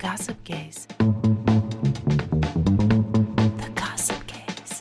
The 0.00 0.06
Gossip 0.06 0.44
Gays. 0.44 0.86
The 3.58 3.70
Gossip 3.74 4.26
Gays. 4.26 4.78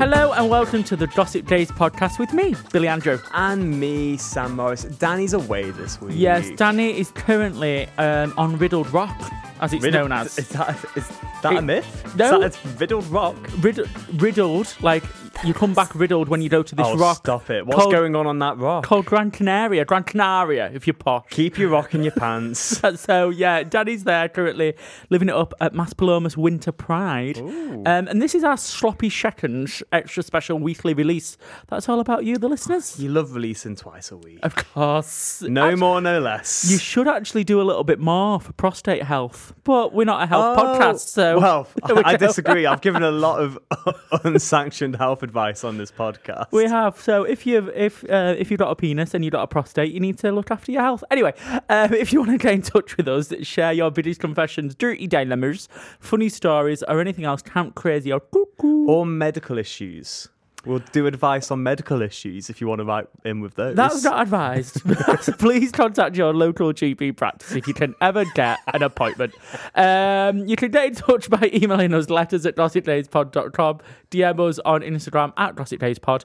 Hello 0.00 0.32
and 0.32 0.50
welcome 0.50 0.82
to 0.84 0.96
the 0.96 1.06
Gossip 1.06 1.46
Gays 1.46 1.70
podcast 1.70 2.18
with 2.18 2.32
me, 2.32 2.56
Billy 2.72 2.88
Andrew. 2.88 3.18
And 3.34 3.78
me, 3.78 4.16
Sam 4.16 4.56
Morris. 4.56 4.82
Danny's 4.84 5.32
away 5.32 5.70
this 5.70 6.00
week. 6.00 6.14
Yes, 6.16 6.50
Danny 6.56 6.98
is 6.98 7.10
currently 7.12 7.86
um, 7.98 8.34
on 8.36 8.58
Riddled 8.58 8.92
Rock, 8.92 9.16
as 9.60 9.72
it's 9.72 9.84
Riddled- 9.84 10.10
known 10.10 10.18
as. 10.18 10.36
Is 10.38 10.48
that, 10.50 10.76
is 10.96 11.08
that 11.42 11.52
It- 11.52 11.58
a 11.58 11.62
myth? 11.62 12.14
No. 12.16 12.42
Is 12.42 12.56
that 12.56 12.64
a 12.64 12.68
riddled 12.78 13.06
rock? 13.06 13.36
Riddled, 13.60 13.88
riddled, 14.20 14.74
like 14.80 15.04
you 15.44 15.54
come 15.54 15.74
back 15.74 15.94
riddled 15.94 16.28
when 16.28 16.40
you 16.42 16.48
go 16.48 16.62
to 16.62 16.74
this 16.74 16.86
oh, 16.86 16.96
rock. 16.96 17.16
stop 17.16 17.50
it. 17.50 17.66
What's 17.66 17.78
called, 17.80 17.92
going 17.92 18.14
on 18.16 18.26
on 18.26 18.38
that 18.40 18.58
rock? 18.58 18.84
Called 18.84 19.06
Gran 19.06 19.30
Canaria, 19.30 19.84
Gran 19.84 20.04
Canaria, 20.04 20.70
if 20.72 20.86
you're 20.86 20.94
posh. 20.94 21.24
Keep 21.30 21.58
your 21.58 21.68
rock 21.70 21.94
in 21.94 22.02
your 22.02 22.12
pants. 22.12 22.80
So 22.96 23.28
yeah, 23.30 23.62
Daddy's 23.64 24.04
there 24.04 24.28
currently 24.28 24.74
living 25.10 25.28
it 25.28 25.34
up 25.34 25.52
at 25.60 25.72
Maspalomas 25.74 26.36
Winter 26.36 26.72
Pride, 26.72 27.38
um, 27.38 27.86
and 27.86 28.20
this 28.22 28.34
is 28.34 28.44
our 28.44 28.56
sloppy 28.56 29.10
seconds 29.10 29.82
extra 29.92 30.22
special 30.22 30.58
weekly 30.58 30.94
release. 30.94 31.36
That's 31.68 31.88
all 31.88 32.00
about 32.00 32.24
you, 32.24 32.38
the 32.38 32.48
listeners. 32.48 32.98
you 32.98 33.08
love 33.10 33.34
releasing 33.34 33.76
twice 33.76 34.10
a 34.12 34.16
week. 34.16 34.38
Of 34.42 34.54
course, 34.54 35.42
No 35.42 35.66
Actu- 35.66 35.76
more, 35.78 36.00
no 36.00 36.20
less. 36.20 36.70
You 36.70 36.78
should 36.78 37.08
actually 37.08 37.44
do 37.44 37.60
a 37.60 37.64
little 37.64 37.84
bit 37.84 37.98
more 37.98 38.40
for 38.40 38.52
prostate 38.54 39.02
health, 39.02 39.52
but 39.64 39.92
we're 39.92 40.04
not 40.04 40.22
a 40.22 40.26
health 40.26 40.58
Oh, 40.58 40.62
podcast, 40.64 41.00
so 41.08 41.38
well, 41.40 41.68
we 41.88 42.02
I 42.04 42.16
don't- 42.16 42.28
disagree. 42.28 42.66
I've 42.66 42.80
given 42.80 43.02
a 43.02 43.10
lot 43.10 43.40
of 43.40 43.58
unsanctioned 44.24 44.96
health 44.96 45.22
advice 45.22 45.33
on 45.36 45.78
this 45.78 45.90
podcast. 45.90 46.52
We 46.52 46.64
have. 46.64 47.00
So 47.00 47.24
if 47.24 47.46
you've 47.46 47.68
if 47.70 48.04
uh, 48.08 48.34
if 48.38 48.50
you've 48.50 48.58
got 48.58 48.70
a 48.70 48.76
penis 48.76 49.14
and 49.14 49.24
you've 49.24 49.32
got 49.32 49.42
a 49.42 49.46
prostate, 49.46 49.92
you 49.92 50.00
need 50.00 50.18
to 50.18 50.30
look 50.32 50.50
after 50.50 50.70
your 50.72 50.82
health. 50.82 51.02
Anyway, 51.10 51.34
um, 51.68 51.92
if 51.92 52.12
you 52.12 52.20
want 52.20 52.32
to 52.32 52.38
get 52.38 52.54
in 52.54 52.62
touch 52.62 52.96
with 52.96 53.08
us, 53.08 53.32
share 53.42 53.72
your 53.72 53.90
biggest 53.90 54.20
confessions, 54.20 54.74
dirty 54.74 55.06
dilemmas, 55.06 55.68
funny 55.98 56.28
stories, 56.28 56.82
or 56.84 57.00
anything 57.00 57.24
else, 57.24 57.42
count 57.42 57.74
crazy 57.74 58.12
or 58.12 58.20
cuckoo. 58.20 58.86
or 58.86 59.04
medical 59.04 59.58
issues. 59.58 60.28
We'll 60.66 60.78
do 60.92 61.06
advice 61.06 61.50
on 61.50 61.62
medical 61.62 62.00
issues 62.00 62.48
if 62.48 62.60
you 62.60 62.66
want 62.66 62.80
to 62.80 62.84
write 62.84 63.06
in 63.24 63.40
with 63.40 63.54
those. 63.54 63.76
That's 63.76 64.02
not 64.02 64.22
advised. 64.22 64.82
Please 65.38 65.70
contact 65.72 66.16
your 66.16 66.32
local 66.32 66.72
GP 66.72 67.16
practice 67.16 67.52
if 67.52 67.68
you 67.68 67.74
can 67.74 67.94
ever 68.00 68.24
get 68.34 68.58
an 68.72 68.82
appointment. 68.82 69.34
Um, 69.74 70.46
you 70.46 70.56
can 70.56 70.70
get 70.70 70.86
in 70.86 70.94
touch 70.94 71.28
by 71.28 71.50
emailing 71.52 71.92
us 71.92 72.08
letters 72.08 72.46
at 72.46 72.56
gossipgayspod.com, 72.56 73.80
DM 74.10 74.40
us 74.40 74.58
on 74.60 74.80
Instagram 74.80 75.32
at 75.36 75.54
gossipgayspod, 75.54 76.24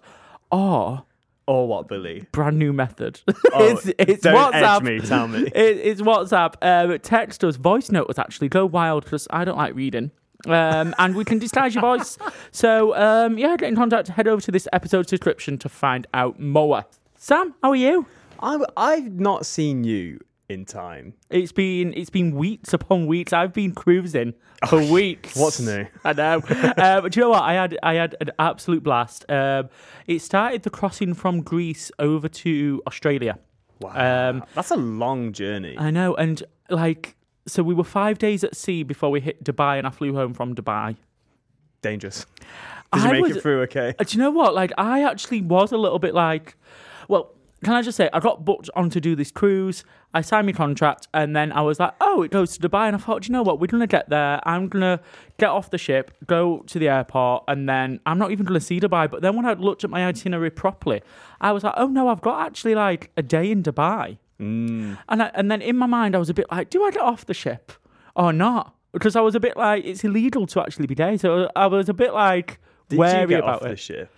or 0.52 1.03
or 1.46 1.68
what, 1.68 1.88
Billy? 1.88 2.28
brand 2.31 2.59
new 2.59 2.72
method. 2.72 3.22
Oh, 3.52 3.66
it's 3.66 3.88
it's 3.97 4.22
don't 4.22 4.53
edge 4.53 4.84
me, 4.84 5.00
tell 5.00 5.28
me. 5.28 5.40
It, 5.40 5.53
it's 5.56 6.02
WhatsApp. 6.02 6.53
Um, 6.62 7.00
text 7.00 7.44
us, 7.44 7.56
voice 7.56 7.90
note 7.90 8.08
was 8.08 8.19
actually. 8.19 8.47
Go 8.47 8.66
wild 8.68 9.03
because 9.06 9.28
I 9.31 9.44
don't 9.44 9.58
like 9.58 9.74
reading. 9.74 10.12
Um, 10.48 10.96
and 10.98 11.16
we 11.16 11.26
can 11.26 11.38
disguise 11.40 11.76
your 11.76 11.82
voice. 11.82 12.18
So 12.52 12.96
um, 12.96 13.38
yeah, 13.38 13.56
get 13.58 13.70
in 13.70 13.76
contact. 13.76 14.08
Head 14.08 14.28
over 14.28 14.42
to 14.42 14.52
this 14.52 14.68
episode's 14.74 15.10
description 15.10 15.58
to 15.60 15.70
find 15.70 16.08
out 16.14 16.40
more. 16.40 16.86
Sam, 17.16 17.54
how 17.62 17.70
are 17.72 17.76
you? 17.76 18.06
I, 18.42 18.58
I've 18.78 19.20
not 19.20 19.46
seen 19.46 19.84
you 19.84 20.20
in 20.48 20.66
time. 20.66 21.14
It's 21.30 21.52
been 21.52 21.94
it's 21.96 22.10
been 22.10 22.36
weeks 22.36 22.74
upon 22.74 23.06
weeks. 23.06 23.34
I've 23.34 23.54
been 23.54 23.74
cruising 23.74 24.34
for 24.68 24.82
weeks. 24.92 25.36
what's 25.36 25.60
new? 25.60 25.86
I 26.04 26.14
know. 26.14 26.42
uh, 26.50 27.02
but 27.02 27.12
do 27.12 27.20
you 27.20 27.26
know 27.26 27.30
what? 27.32 27.44
I 27.44 27.54
had 27.54 27.78
I 27.84 27.94
had 27.96 28.16
an 28.22 28.32
absolute 28.40 28.82
blast. 28.84 29.30
Um, 29.30 29.70
it 30.08 30.20
started 30.22 30.64
the 30.64 30.70
crossing 30.70 31.14
from 31.14 31.42
Greece 31.42 31.92
over 32.00 32.28
to 32.30 32.82
Australia. 32.88 33.38
Wow. 33.82 34.30
Um, 34.32 34.44
That's 34.56 34.72
a 34.72 34.76
long 34.78 35.32
journey. 35.34 35.76
I 35.78 35.92
know, 35.92 36.16
and 36.16 36.44
like, 36.70 37.16
so 37.50 37.64
we 37.64 37.74
were 37.74 37.84
five 37.84 38.18
days 38.18 38.44
at 38.44 38.56
sea 38.56 38.84
before 38.84 39.10
we 39.12 39.20
hit 39.22 39.44
Dubai, 39.44 39.78
and 39.78 39.88
I 39.88 39.90
flew 39.90 40.14
home 40.14 40.34
from 40.34 40.56
Dubai. 40.56 40.96
Dangerous. 41.82 42.26
Did 42.94 43.04
you 43.04 43.10
I 43.10 43.12
make 43.14 43.22
was- 43.24 43.38
it 43.38 43.42
through 43.42 43.62
okay? 43.64 43.94
Uh, 44.00 44.04
Do 44.04 44.18
you 44.18 44.24
know 44.24 44.32
what? 44.32 44.54
Like, 44.54 44.72
I 44.78 45.04
actually 45.04 45.42
was 45.42 45.72
a 45.72 45.78
little 45.78 46.00
bit 46.00 46.14
like, 46.14 46.56
well, 47.08 47.32
can 47.64 47.74
I 47.74 47.82
just 47.82 47.98
say, 47.98 48.09
I 48.14 48.20
got 48.20 48.46
booked 48.46 48.70
on 48.76 48.90
to 48.92 49.02
do 49.02 49.16
this 49.16 49.32
cruise. 49.32 49.84
I 50.14 50.22
signed 50.22 50.48
my 50.48 50.54
contract, 50.54 51.08
and 51.14 51.36
then 51.36 51.52
I 51.52 51.62
was 51.62 51.80
like, 51.80 51.94
oh, 52.02 52.22
it 52.24 52.32
goes 52.32 52.58
to 52.58 52.68
Dubai. 52.70 52.88
And 52.88 52.96
I 52.96 53.00
thought, 53.00 53.24
do 53.24 53.28
you 53.28 53.34
know 53.34 53.44
what? 53.44 53.59
We're 53.59 53.68
going 53.68 53.82
to 53.82 53.88
get 53.88 54.09
there. 54.09 54.40
I'm 54.48 54.70
going 54.70 54.82
to 54.82 55.00
get 55.38 55.50
off 55.50 55.70
the 55.70 55.78
ship, 55.78 56.12
go 56.26 56.59
to 56.68 56.80
the 56.80 56.88
airport, 56.90 57.44
and 57.48 57.68
then 57.68 58.00
I'm 58.06 58.18
not 58.18 58.32
even 58.32 58.46
going 58.46 58.59
to 58.59 58.66
see 58.66 58.80
Dubai. 58.80 59.09
But 59.12 59.22
then 59.22 59.36
when 59.36 59.46
I 59.46 59.54
looked 59.54 59.84
at 59.84 59.90
my 59.90 60.06
itinerary 60.06 60.50
properly, 60.52 61.02
I 61.42 61.52
was 61.52 61.64
like, 61.64 61.74
oh 61.78 61.88
no, 61.88 62.08
I've 62.08 62.22
got 62.22 62.46
actually 62.48 62.76
like 62.76 63.12
a 63.18 63.22
day 63.22 63.52
in 63.52 63.62
Dubai. 63.62 64.18
Mm. 64.40 64.98
And 65.10 65.24
I, 65.24 65.32
and 65.34 65.52
then 65.52 65.62
in 65.62 65.76
my 65.78 65.86
mind, 65.86 66.16
I 66.16 66.20
was 66.20 66.30
a 66.30 66.34
bit 66.34 66.48
like, 66.52 66.70
do 66.70 66.84
I 66.84 66.92
get 66.92 67.02
off 67.02 67.26
the 67.26 67.34
ship 67.34 67.72
or 68.16 68.32
not? 68.34 68.74
Because 68.92 69.16
I 69.16 69.22
was 69.22 69.36
a 69.36 69.40
bit 69.40 69.56
like, 69.58 69.86
it's 69.86 70.04
illegal 70.04 70.48
to 70.48 70.62
actually 70.62 70.88
be 70.88 70.96
there. 70.96 71.18
So 71.18 71.50
I 71.56 71.68
was 71.68 71.90
a 71.90 71.94
bit 71.94 72.14
like 72.14 72.60
Did 72.88 73.00
wary 73.00 73.34
about 73.36 73.56
off 73.56 73.66
it 73.66 73.70
the 73.70 73.76
ship? 73.76 74.12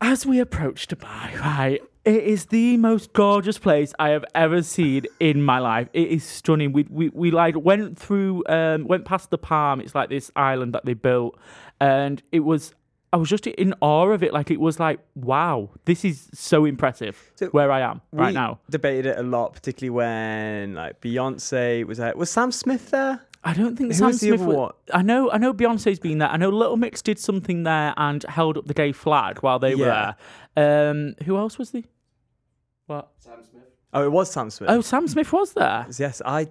as 0.00 0.26
we 0.26 0.40
approached 0.40 0.90
Dubai, 0.90 1.40
right, 1.40 1.80
it 2.04 2.22
is 2.22 2.46
the 2.46 2.76
most 2.76 3.12
gorgeous 3.12 3.58
place 3.58 3.92
I 3.98 4.10
have 4.10 4.24
ever 4.34 4.62
seen 4.62 5.06
in 5.20 5.42
my 5.42 5.58
life. 5.58 5.88
It 5.92 6.08
is 6.08 6.24
stunning. 6.24 6.72
We 6.72 6.86
we, 6.88 7.08
we 7.10 7.30
like 7.30 7.56
went 7.56 7.98
through, 7.98 8.44
um, 8.48 8.86
went 8.86 9.04
past 9.04 9.30
the 9.30 9.38
Palm. 9.38 9.80
It's 9.80 9.94
like 9.94 10.08
this 10.08 10.30
island 10.36 10.74
that 10.74 10.84
they 10.84 10.94
built, 10.94 11.38
and 11.80 12.22
it 12.32 12.40
was. 12.40 12.74
I 13.16 13.18
was 13.18 13.30
just 13.30 13.46
in 13.46 13.72
awe 13.80 14.08
of 14.10 14.22
it. 14.22 14.34
Like 14.34 14.50
it 14.50 14.60
was 14.60 14.78
like, 14.78 15.00
wow, 15.14 15.70
this 15.86 16.04
is 16.04 16.28
so 16.34 16.66
impressive. 16.66 17.16
So 17.36 17.46
where 17.46 17.72
I 17.72 17.80
am 17.80 18.02
right 18.12 18.34
now. 18.34 18.58
debated 18.68 19.06
it 19.06 19.18
a 19.18 19.22
lot, 19.22 19.54
particularly 19.54 19.88
when 19.90 20.74
like 20.74 21.00
Beyonce 21.00 21.84
was 21.86 21.96
there. 21.96 22.14
Was 22.14 22.28
Sam 22.30 22.52
Smith 22.52 22.90
there? 22.90 23.22
I 23.42 23.54
don't 23.54 23.74
think 23.76 23.92
Who 23.92 23.96
Sam 23.98 24.06
was 24.08 24.20
Smith. 24.20 24.40
other 24.42 24.48
wa- 24.50 24.54
one? 24.64 24.72
I 24.92 25.00
know. 25.00 25.30
I 25.30 25.38
know 25.38 25.54
Beyonce's 25.54 25.98
been 25.98 26.18
there. 26.18 26.28
I 26.28 26.36
know 26.36 26.50
Little 26.50 26.76
Mix 26.76 27.00
did 27.00 27.18
something 27.18 27.62
there 27.62 27.94
and 27.96 28.22
held 28.24 28.58
up 28.58 28.66
the 28.66 28.74
gay 28.74 28.92
flag 28.92 29.38
while 29.38 29.58
they 29.58 29.72
Yeah. 29.74 29.78
were 29.86 30.14
there. 30.56 30.90
Um, 30.90 31.14
who 31.24 31.38
else 31.38 31.56
was 31.56 31.70
the? 31.70 31.84
What? 32.86 33.08
Sam 33.18 33.38
Smith. 33.50 33.62
Oh, 33.94 34.04
it 34.04 34.12
was 34.12 34.30
Sam 34.30 34.50
Smith. 34.50 34.68
Oh, 34.70 34.82
Sam 34.82 35.08
Smith 35.08 35.32
was 35.32 35.54
there. 35.54 35.86
yes, 35.98 36.20
I 36.26 36.48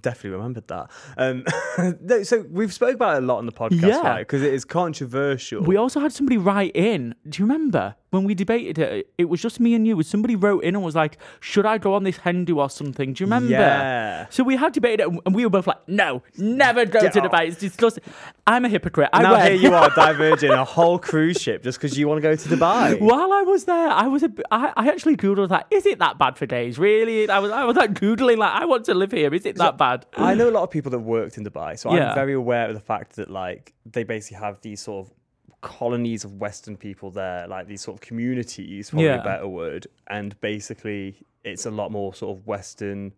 definitely 0.00 0.30
remembered 0.30 0.68
that. 0.68 0.90
Um, 1.16 1.44
no, 2.02 2.22
so 2.22 2.44
we've 2.50 2.72
spoke 2.72 2.94
about 2.94 3.16
it 3.16 3.22
a 3.22 3.26
lot 3.26 3.38
on 3.38 3.46
the 3.46 3.52
podcast, 3.52 3.82
Yeah. 3.82 4.00
right? 4.02 4.18
Because 4.20 4.42
it 4.42 4.52
is 4.52 4.64
controversial. 4.64 5.62
We 5.62 5.76
also 5.76 6.00
had 6.00 6.12
somebody 6.12 6.36
write 6.38 6.72
in. 6.74 7.14
Do 7.28 7.42
you 7.42 7.46
remember 7.46 7.94
when 8.10 8.24
we 8.24 8.34
debated 8.34 8.78
it? 8.78 9.10
It 9.18 9.26
was 9.28 9.40
just 9.42 9.60
me 9.60 9.74
and 9.74 9.86
you. 9.86 10.02
Somebody 10.02 10.36
wrote 10.36 10.64
in 10.64 10.74
and 10.74 10.84
was 10.84 10.94
like, 10.94 11.18
"Should 11.40 11.66
I 11.66 11.78
go 11.78 11.94
on 11.94 12.04
this 12.04 12.18
hen 12.18 12.44
do 12.44 12.58
or 12.58 12.70
something?" 12.70 13.12
Do 13.12 13.22
you 13.22 13.26
remember? 13.26 13.50
Yeah. 13.52 14.26
So 14.30 14.42
we 14.44 14.56
had 14.56 14.72
debated 14.72 15.00
it, 15.04 15.20
and 15.26 15.34
we 15.34 15.44
were 15.44 15.50
both 15.50 15.66
like, 15.66 15.86
"No, 15.88 16.22
never 16.36 16.84
go 16.86 17.00
Get 17.00 17.12
to 17.14 17.20
off. 17.20 17.30
Dubai. 17.30 17.48
It's 17.48 17.58
disgusting." 17.58 18.04
I'm 18.46 18.64
a 18.64 18.68
hypocrite. 18.68 19.10
I 19.12 19.22
now 19.22 19.32
went. 19.32 19.52
here 19.52 19.60
you 19.60 19.74
are 19.74 19.90
diverging 19.94 20.50
a 20.50 20.64
whole 20.64 20.98
cruise 20.98 21.38
ship 21.40 21.62
just 21.62 21.78
because 21.78 21.98
you 21.98 22.08
want 22.08 22.18
to 22.18 22.22
go 22.22 22.34
to 22.34 22.48
Dubai. 22.48 22.98
While 22.98 23.32
I 23.32 23.42
was 23.42 23.64
there, 23.64 23.88
I 23.90 24.06
was 24.06 24.22
a, 24.22 24.30
I, 24.50 24.72
I 24.76 24.88
actually 24.88 25.16
googled 25.16 25.50
like, 25.50 25.66
"Is 25.70 25.84
it 25.86 25.98
that 25.98 26.18
bad 26.18 26.38
for 26.38 26.46
days?" 26.46 26.78
Really? 26.78 27.28
I 27.28 27.38
was 27.40 27.50
I 27.50 27.64
was 27.64 27.76
like 27.76 27.92
googling 27.94 28.38
like, 28.38 28.52
"I 28.52 28.64
want 28.64 28.84
to 28.86 28.94
live 28.94 29.12
here. 29.12 29.32
Is 29.34 29.44
it 29.44 29.56
that 29.56 29.76
bad?" 29.76 30.06
I 30.16 30.34
know 30.34 30.48
a 30.48 30.52
lot 30.58 30.62
of 30.62 30.70
people 30.70 30.90
that 30.92 31.00
worked 31.00 31.36
in 31.36 31.44
Dubai, 31.44 31.78
so 31.78 31.94
Yeah. 31.94 32.10
I'm 32.10 32.14
very 32.14 32.32
aware 32.32 32.68
of 32.68 32.74
the 32.74 32.80
fact 32.80 33.16
that 33.16 33.30
like 33.30 33.74
they 33.90 34.04
basically 34.04 34.38
have 34.38 34.60
these 34.62 34.80
sort 34.80 35.06
of 35.06 35.12
colonies 35.60 36.24
of 36.24 36.34
Western 36.34 36.76
people 36.76 37.10
there, 37.10 37.46
like 37.48 37.66
these 37.66 37.80
sort 37.80 37.96
of 37.96 38.00
communities, 38.00 38.90
probably 38.90 39.06
Yeah. 39.06 39.20
a 39.20 39.24
better 39.24 39.48
word, 39.48 39.86
and 40.08 40.40
basically 40.40 41.16
it's 41.44 41.66
a 41.66 41.70
lot 41.70 41.90
more 41.90 42.14
sort 42.14 42.36
of 42.38 42.46
Western 42.46 43.12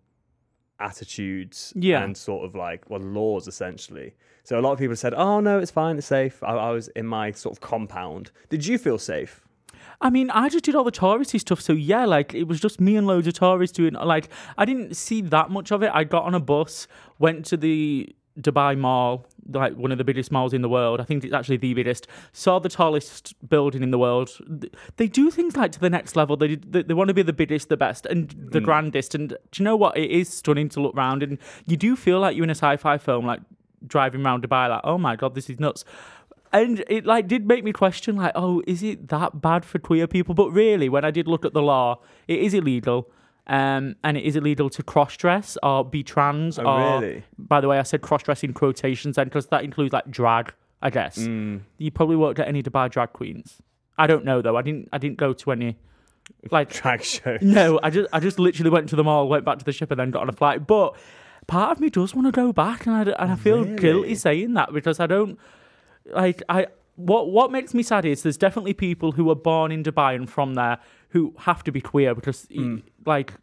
attitudes 0.79 1.73
Yeah. 1.77 2.03
and 2.03 2.17
sort 2.17 2.45
of 2.47 2.55
like 2.55 2.89
well 2.89 3.01
laws 3.01 3.47
essentially. 3.47 4.15
So 4.45 4.59
a 4.59 4.63
lot 4.63 4.73
of 4.73 4.79
people 4.79 4.97
said, 4.97 5.13
"Oh 5.15 5.41
no, 5.41 5.59
it's 5.59 5.71
fine, 5.71 5.99
it's 5.99 6.07
safe." 6.07 6.43
I, 6.43 6.55
I 6.55 6.71
was 6.71 6.89
in 6.89 7.07
my 7.07 7.33
sort 7.33 7.55
of 7.57 7.61
compound. 7.61 8.31
Did 8.49 8.67
you 8.67 8.79
feel 8.79 8.99
safe? 8.99 9.45
I 10.01 10.09
mean, 10.09 10.31
I 10.31 10.49
just 10.49 10.65
did 10.65 10.75
all 10.75 10.85
the 10.85 10.91
touristy 10.93 11.39
stuff, 11.39 11.61
so 11.61 11.75
yeah, 11.75 12.07
like 12.07 12.33
it 12.35 12.45
was 12.45 12.59
just 12.61 12.81
me 12.81 12.97
and 12.97 13.07
loads 13.07 13.27
of 13.27 13.35
tourists 13.35 13.77
doing. 13.77 13.93
Like, 13.95 14.31
I 14.57 14.65
didn't 14.65 14.97
see 14.97 15.21
that 15.23 15.51
much 15.51 15.71
of 15.73 15.83
it. 15.83 15.91
I 15.93 16.05
got 16.05 16.25
on 16.25 16.35
a 16.35 16.41
bus, 16.41 16.87
went 17.19 17.45
to 17.47 17.57
the 17.59 18.15
Dubai 18.41 18.79
Mall, 18.79 19.27
like 19.49 19.75
one 19.77 19.93
of 19.93 19.99
the 19.99 20.05
biggest 20.05 20.31
malls 20.31 20.53
in 20.53 20.63
the 20.63 20.69
world. 20.69 21.01
I 21.01 21.05
think 21.05 21.25
it's 21.25 21.35
actually 21.35 21.59
the 21.59 21.75
biggest. 21.75 22.07
Saw 22.33 22.59
the 22.59 22.69
tallest 22.69 23.35
building 23.49 23.83
in 23.83 23.91
the 23.91 23.99
world. 23.99 24.31
They 24.97 25.07
do 25.07 25.31
things 25.31 25.57
like 25.57 25.73
to 25.73 25.81
the 25.81 25.91
next 25.91 26.17
level. 26.17 26.37
They 26.37 26.57
they, 26.57 26.83
they 26.83 26.95
want 26.95 27.09
to 27.09 27.15
be 27.15 27.23
the 27.23 27.33
biggest, 27.33 27.69
the 27.69 27.77
best, 27.77 28.07
and 28.07 28.31
the 28.31 28.61
mm. 28.61 28.65
grandest. 28.65 29.15
And 29.15 29.31
do 29.31 29.37
you 29.55 29.65
know 29.65 29.77
what? 29.77 29.97
It 29.97 30.11
is 30.11 30.29
stunning 30.29 30.69
to 30.71 30.81
look 30.81 30.95
round, 30.97 31.23
and 31.23 31.39
you 31.67 31.77
do 31.77 31.97
feel 31.97 32.21
like 32.21 32.37
you're 32.37 32.45
in 32.45 32.51
a 32.51 32.53
sci-fi 32.53 32.99
film, 32.99 33.27
like 33.27 33.41
driving 33.87 34.25
around 34.25 34.43
Dubai. 34.43 34.69
Like, 34.69 34.83
oh 34.85 34.99
my 34.99 35.17
god, 35.17 35.35
this 35.35 35.51
is 35.51 35.61
nuts. 35.61 35.85
And 36.53 36.85
it 36.89 37.07
like 37.07 37.29
did 37.29 37.47
make 37.47 37.63
me 37.63 37.73
question, 37.73 38.17
like, 38.17 38.33
oh, 38.35 38.63
is 38.67 38.83
it 38.83 39.09
that 39.09 39.41
bad 39.41 39.65
for 39.65 39.79
queer 39.79 40.07
people? 40.07 40.35
But 40.35 40.51
really, 40.51 40.89
when 40.89 41.05
I 41.05 41.11
did 41.11 41.29
look 41.29 41.45
at 41.45 41.53
the 41.53 41.63
law, 41.63 42.01
it 42.27 42.41
is 42.41 42.55
illegal. 42.55 43.09
Um, 43.47 43.97
and 44.05 44.17
it 44.17 44.25
is 44.25 44.37
illegal 44.37 44.71
to 44.71 44.83
cross 44.83 45.17
dress 45.17 45.59
or 45.63 45.85
be 45.85 46.03
trans. 46.03 46.59
Oh, 46.59 46.65
or, 46.65 47.01
really? 47.01 47.25
By 47.39 47.61
the 47.61 47.69
way, 47.69 47.79
I 47.79 47.83
said 47.83 48.01
cross 48.01 48.23
dress 48.23 48.43
in 48.45 48.53
quotations 48.53 49.17
then 49.17 49.27
because 49.27 49.47
that 49.47 49.65
includes 49.65 49.93
like 49.93 50.09
drag, 50.11 50.53
I 50.83 50.91
guess. 50.91 51.19
Mm. 51.19 51.63
You 51.79 51.91
probably 51.91 52.17
won't 52.17 52.37
get 52.37 52.49
any 52.49 52.63
Dubai 52.63 52.91
drag 52.91 53.13
queens. 53.13 53.61
I 53.99 54.07
don't 54.07 54.25
know 54.25 54.41
though. 54.41 54.57
I 54.57 54.63
didn't. 54.63 54.89
I 54.93 54.99
didn't 54.99 55.19
go 55.19 55.33
to 55.33 55.53
any. 55.53 55.77
Like 56.53 56.73
Drag 56.73 57.03
show. 57.03 57.39
no, 57.41 57.81
I 57.83 57.91
just 57.91 58.09
I 58.13 58.21
just 58.21 58.39
literally 58.39 58.71
went 58.71 58.89
to 58.91 58.97
the 58.97 59.03
mall, 59.03 59.29
went 59.29 59.45
back 59.45 59.59
to 59.59 59.65
the 59.65 59.73
ship, 59.73 59.91
and 59.91 59.99
then 59.99 60.13
got 60.13 60.23
on 60.23 60.29
a 60.29 60.33
flight. 60.33 60.65
But 60.65 60.95
part 61.49 61.73
of 61.73 61.81
me 61.81 61.91
does 61.91 62.15
want 62.15 62.29
to 62.29 62.33
go 62.33 62.53
back, 62.53 62.87
and 62.87 62.95
I, 62.95 63.01
and 63.01 63.33
I 63.33 63.35
feel 63.35 63.65
guilty 63.65 64.15
saying 64.15 64.55
that 64.55 64.73
because 64.73 65.01
I 65.01 65.07
don't 65.07 65.39
like 66.07 66.43
I. 66.49 66.69
What 66.95 67.31
what 67.31 67.51
makes 67.51 67.75
me 67.75 67.83
sad 67.83 68.05
is 68.05 68.23
there's 68.23 68.37
definitely 68.37 68.75
people 68.75 69.13
who 69.13 69.29
are 69.29 69.35
born 69.35 69.73
in 69.73 69.83
Dubai 69.83 70.15
and 70.15 70.31
from 70.31 70.55
there 70.55 70.79
who 71.11 71.35
have 71.39 71.63
to 71.65 71.73
be 71.73 71.81
queer 71.81 72.15
because 72.15 72.47
y- 72.51 72.63
hmm. 72.63 72.77
like 73.07 73.35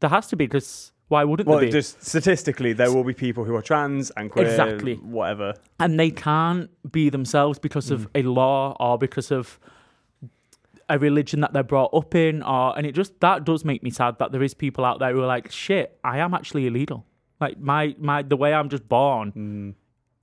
there 0.00 0.10
has 0.10 0.28
to 0.28 0.36
be 0.36 0.46
because 0.46 0.92
why 1.08 1.24
wouldn't 1.24 1.48
Well, 1.48 1.58
there 1.58 1.66
be? 1.66 1.72
just 1.72 2.04
statistically, 2.04 2.72
there 2.72 2.92
will 2.92 3.02
be 3.02 3.14
people 3.14 3.44
who 3.44 3.56
are 3.56 3.62
trans 3.62 4.10
and 4.12 4.30
queer, 4.30 4.46
Exactly. 4.46 4.94
whatever. 4.94 5.54
and 5.80 5.98
they 5.98 6.10
can't 6.10 6.70
be 6.92 7.10
themselves 7.10 7.58
because 7.58 7.90
of 7.90 8.04
hmm. 8.04 8.10
a 8.14 8.22
law 8.22 8.76
or 8.78 8.96
because 8.96 9.32
of 9.32 9.58
a 10.88 10.98
religion 10.98 11.40
that 11.40 11.52
they're 11.52 11.62
brought 11.62 11.94
up 11.94 12.14
in 12.14 12.42
or 12.42 12.76
and 12.76 12.84
it 12.84 12.92
just 12.92 13.18
that 13.20 13.44
does 13.44 13.64
make 13.64 13.82
me 13.82 13.90
sad 13.90 14.18
that 14.18 14.32
there 14.32 14.42
is 14.42 14.54
people 14.54 14.84
out 14.84 14.98
there 14.98 15.12
who 15.12 15.22
are 15.22 15.26
like 15.26 15.50
shit 15.50 15.96
i 16.02 16.18
am 16.18 16.34
actually 16.34 16.66
illegal 16.66 17.06
like 17.40 17.58
my 17.60 17.94
my 17.96 18.22
the 18.22 18.36
way 18.36 18.52
i'm 18.52 18.68
just 18.68 18.88
born 18.88 19.30
hmm. 19.30 19.70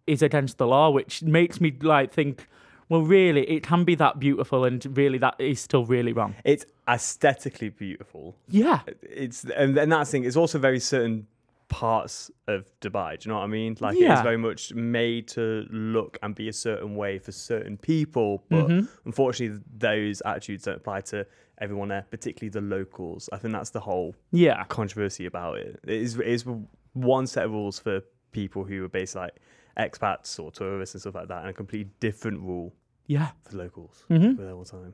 is 0.05 0.21
against 0.21 0.57
the 0.57 0.67
law 0.67 0.89
which 0.89 1.23
makes 1.23 1.61
me 1.61 1.73
like 1.81 2.13
think 2.13 2.47
well 2.89 3.01
really 3.01 3.43
it 3.49 3.63
can 3.63 3.83
be 3.83 3.95
that 3.95 4.19
beautiful 4.19 4.63
and 4.65 4.85
really 4.97 5.17
that 5.17 5.35
is 5.39 5.59
still 5.59 5.85
really 5.85 6.13
wrong 6.13 6.35
It's 6.43 6.65
aesthetically 6.87 7.69
beautiful. 7.69 8.35
yeah 8.49 8.79
It's 9.01 9.43
and, 9.43 9.77
and 9.77 9.91
that's 9.91 10.09
the 10.09 10.17
thing. 10.17 10.23
It's 10.25 10.37
also 10.37 10.57
very 10.59 10.79
certain 10.79 11.27
parts 11.69 12.31
of 12.47 12.59
Dubai. 12.79 13.19
Do 13.19 13.27
you 13.27 13.33
know 13.33 13.39
what 13.39 13.43
I 13.43 13.47
mean? 13.47 13.75
Like 13.79 13.97
it 13.97 14.01
Yeah. 14.03 14.15
is 14.15 14.21
very 14.21 14.37
much 14.37 14.73
made 14.73 15.27
to 15.29 15.65
look 15.69 16.17
and 16.23 16.33
be 16.33 16.47
a 16.47 16.53
certain 16.53 16.95
way 16.95 17.19
for 17.19 17.33
certain 17.33 17.75
people, 17.77 18.43
but 18.49 18.67
Mm-hmm. 18.67 18.85
unfortunately, 19.05 19.59
those 19.77 20.21
attitudes 20.21 20.63
don't 20.63 20.77
apply 20.77 21.01
to 21.11 21.25
everyone 21.59 21.89
there, 21.89 22.05
particularly 22.09 22.49
the 22.49 22.61
locals. 22.61 23.27
I 23.33 23.37
think 23.37 23.51
that's 23.53 23.71
the 23.71 23.81
whole 23.81 24.15
yeah 24.31 24.63
controversy 24.65 25.25
about 25.25 25.57
it. 25.57 25.77
It 25.83 25.89
is, 26.05 26.17
it 26.17 26.27
is 26.27 26.45
one 26.93 27.27
set 27.27 27.43
of 27.45 27.51
rules 27.51 27.79
for 27.79 27.99
people 28.31 28.63
who 28.63 28.85
are 28.85 28.89
based 28.89 29.15
like 29.15 29.35
expats 29.77 30.39
or 30.39 30.51
tourists 30.51 30.95
and 30.95 31.01
stuff 31.01 31.15
like 31.15 31.27
that, 31.27 31.41
and 31.41 31.49
a 31.49 31.53
completely 31.53 31.91
different 31.99 32.39
rule 32.41 32.73
yeah 33.07 33.29
for 33.49 33.57
locals 33.57 34.03
Mm-hmm. 34.09 34.35
for 34.35 34.41
their 34.43 34.53
whole 34.53 34.65
time. 34.65 34.93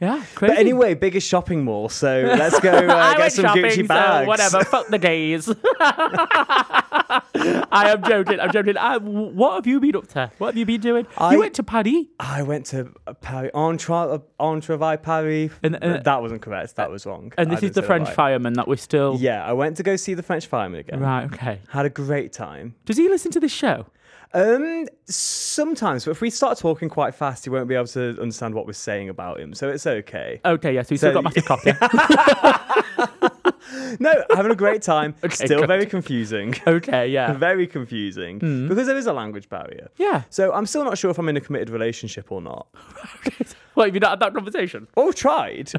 yeah 0.00 0.24
crazy. 0.34 0.52
But 0.54 0.58
anyway, 0.58 0.94
biggest 0.94 1.28
shopping 1.28 1.64
mall. 1.64 1.88
So 1.88 2.22
let's 2.38 2.58
go 2.60 2.70
uh, 2.72 3.14
get 3.16 3.32
some 3.32 3.44
shopping, 3.46 3.64
Gucci 3.64 3.82
so 3.82 3.88
bags. 3.88 4.26
whatever. 4.28 4.64
Fuck 4.64 4.88
the 4.88 4.98
gays. 4.98 5.48
I 7.70 7.90
am 7.90 8.02
joking. 8.04 8.40
I'm 8.40 8.52
joking. 8.52 8.76
I, 8.76 8.96
what 8.98 9.54
have 9.56 9.66
you 9.66 9.80
been 9.80 9.96
up 9.96 10.08
to? 10.08 10.30
What 10.38 10.48
have 10.48 10.56
you 10.56 10.64
been 10.66 10.80
doing? 10.80 11.06
I- 11.18 11.32
you 11.32 11.38
went 11.38 11.54
to 11.54 11.62
Paris. 11.62 11.92
I 12.18 12.42
went 12.42 12.66
to 12.66 12.92
uh, 13.06 13.12
Paris, 13.14 13.50
Entre, 13.54 14.20
Entreville 14.40 15.02
Paris. 15.02 15.52
And, 15.62 15.76
uh, 15.76 15.98
that 16.02 16.20
wasn't 16.22 16.42
correct. 16.42 16.76
That 16.76 16.90
was 16.90 17.06
wrong. 17.06 17.32
And 17.38 17.50
I 17.50 17.54
this 17.54 17.64
is 17.64 17.72
the 17.72 17.82
French 17.82 18.06
right. 18.08 18.16
fireman 18.16 18.54
that 18.54 18.66
we're 18.68 18.76
still. 18.76 19.16
Yeah, 19.18 19.44
I 19.44 19.52
went 19.52 19.76
to 19.78 19.82
go 19.82 19.96
see 19.96 20.14
the 20.14 20.22
French 20.22 20.46
fireman 20.46 20.80
again. 20.80 21.00
Right, 21.00 21.24
okay. 21.24 21.60
Had 21.68 21.86
a 21.86 21.90
great 21.90 22.32
time. 22.32 22.74
Does 22.84 22.96
he 22.96 23.08
listen 23.08 23.30
to 23.32 23.40
this 23.40 23.52
show? 23.52 23.86
Um, 24.34 24.86
sometimes, 25.06 26.04
but 26.04 26.10
if 26.10 26.20
we 26.20 26.30
start 26.30 26.58
talking 26.58 26.88
quite 26.88 27.14
fast, 27.14 27.44
he 27.44 27.50
won't 27.50 27.68
be 27.68 27.74
able 27.74 27.86
to 27.88 28.20
understand 28.20 28.54
what 28.54 28.66
we're 28.66 28.72
saying 28.74 29.08
about 29.08 29.40
him. 29.40 29.54
So 29.54 29.68
it's 29.68 29.86
okay. 29.86 30.40
Okay, 30.44 30.74
yeah, 30.74 30.82
so 30.82 30.88
he's 30.90 31.00
still 31.00 31.12
got 31.12 31.24
massive 31.24 31.44
copy. 31.46 31.72
No, 33.98 34.24
having 34.34 34.52
a 34.52 34.56
great 34.56 34.82
time. 34.82 35.14
Okay, 35.24 35.34
Still 35.46 35.60
good. 35.60 35.68
very 35.68 35.86
confusing. 35.86 36.54
okay, 36.66 37.08
yeah. 37.08 37.32
very 37.32 37.66
confusing 37.66 38.38
because 38.68 38.86
there 38.86 38.96
is 38.96 39.06
a 39.06 39.12
language 39.12 39.48
barrier. 39.48 39.88
Yeah. 39.96 40.22
So 40.30 40.52
I'm 40.52 40.66
still 40.66 40.84
not 40.84 40.98
sure 40.98 41.10
if 41.10 41.18
I'm 41.18 41.28
in 41.28 41.36
a 41.36 41.40
committed 41.40 41.70
relationship 41.70 42.30
or 42.30 42.40
not. 42.40 42.68
What, 43.74 43.86
have 43.86 43.94
you 43.94 44.00
not 44.00 44.10
had 44.10 44.20
that 44.20 44.34
conversation? 44.34 44.86
Or 44.96 45.12
tried. 45.12 45.72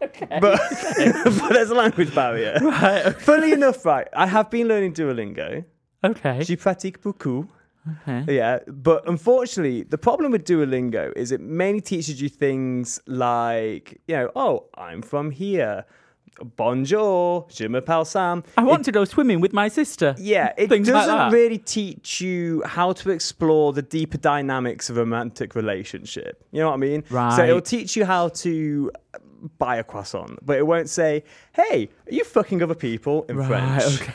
But, 0.00 0.40
but 0.40 1.48
there's 1.50 1.70
a 1.70 1.74
language 1.74 2.14
barrier. 2.14 2.58
Right. 2.60 3.14
Funnily 3.20 3.52
enough, 3.52 3.84
right, 3.84 4.08
I 4.12 4.26
have 4.26 4.50
been 4.50 4.66
learning 4.68 4.94
Duolingo. 4.94 5.64
Okay. 6.04 6.42
Je 6.44 6.54
pratique 6.56 7.00
beaucoup. 7.02 7.46
okay. 8.06 8.24
Yeah, 8.34 8.58
but 8.66 9.08
unfortunately, 9.08 9.82
the 9.84 9.98
problem 9.98 10.32
with 10.32 10.44
Duolingo 10.44 11.12
is 11.16 11.32
it 11.32 11.40
mainly 11.40 11.80
teaches 11.80 12.20
you 12.20 12.28
things 12.28 13.00
like, 13.06 14.00
you 14.06 14.16
know, 14.16 14.30
oh, 14.36 14.66
I'm 14.76 15.02
from 15.02 15.30
here. 15.30 15.84
Bonjour, 16.56 17.46
je 17.50 17.66
m'appelle 17.66 18.04
Sam. 18.06 18.44
I 18.56 18.62
want 18.62 18.84
to 18.84 18.92
go 18.92 19.04
swimming 19.04 19.40
with 19.40 19.52
my 19.52 19.66
sister. 19.68 20.14
Yeah, 20.18 20.52
it 20.56 20.68
doesn't 20.68 20.86
that. 20.94 21.32
really 21.32 21.58
teach 21.58 22.20
you 22.20 22.62
how 22.64 22.92
to 22.92 23.10
explore 23.10 23.72
the 23.72 23.82
deeper 23.82 24.18
dynamics 24.18 24.88
of 24.88 24.96
a 24.98 25.00
romantic 25.00 25.56
relationship. 25.56 26.44
You 26.52 26.60
know 26.60 26.68
what 26.68 26.74
I 26.74 26.78
mean? 26.78 27.02
Right. 27.10 27.34
So 27.36 27.42
it'll 27.44 27.60
teach 27.60 27.96
you 27.96 28.04
how 28.04 28.28
to 28.44 28.92
buy 29.58 29.76
a 29.76 29.84
croissant, 29.84 30.38
but 30.46 30.58
it 30.58 30.66
won't 30.66 30.88
say, 30.88 31.24
"Hey, 31.54 31.88
are 32.08 32.14
you 32.14 32.22
fucking 32.22 32.62
other 32.62 32.74
people?" 32.76 33.24
in 33.28 33.36
Right, 33.36 33.48
French. 33.82 34.00
okay. 34.02 34.14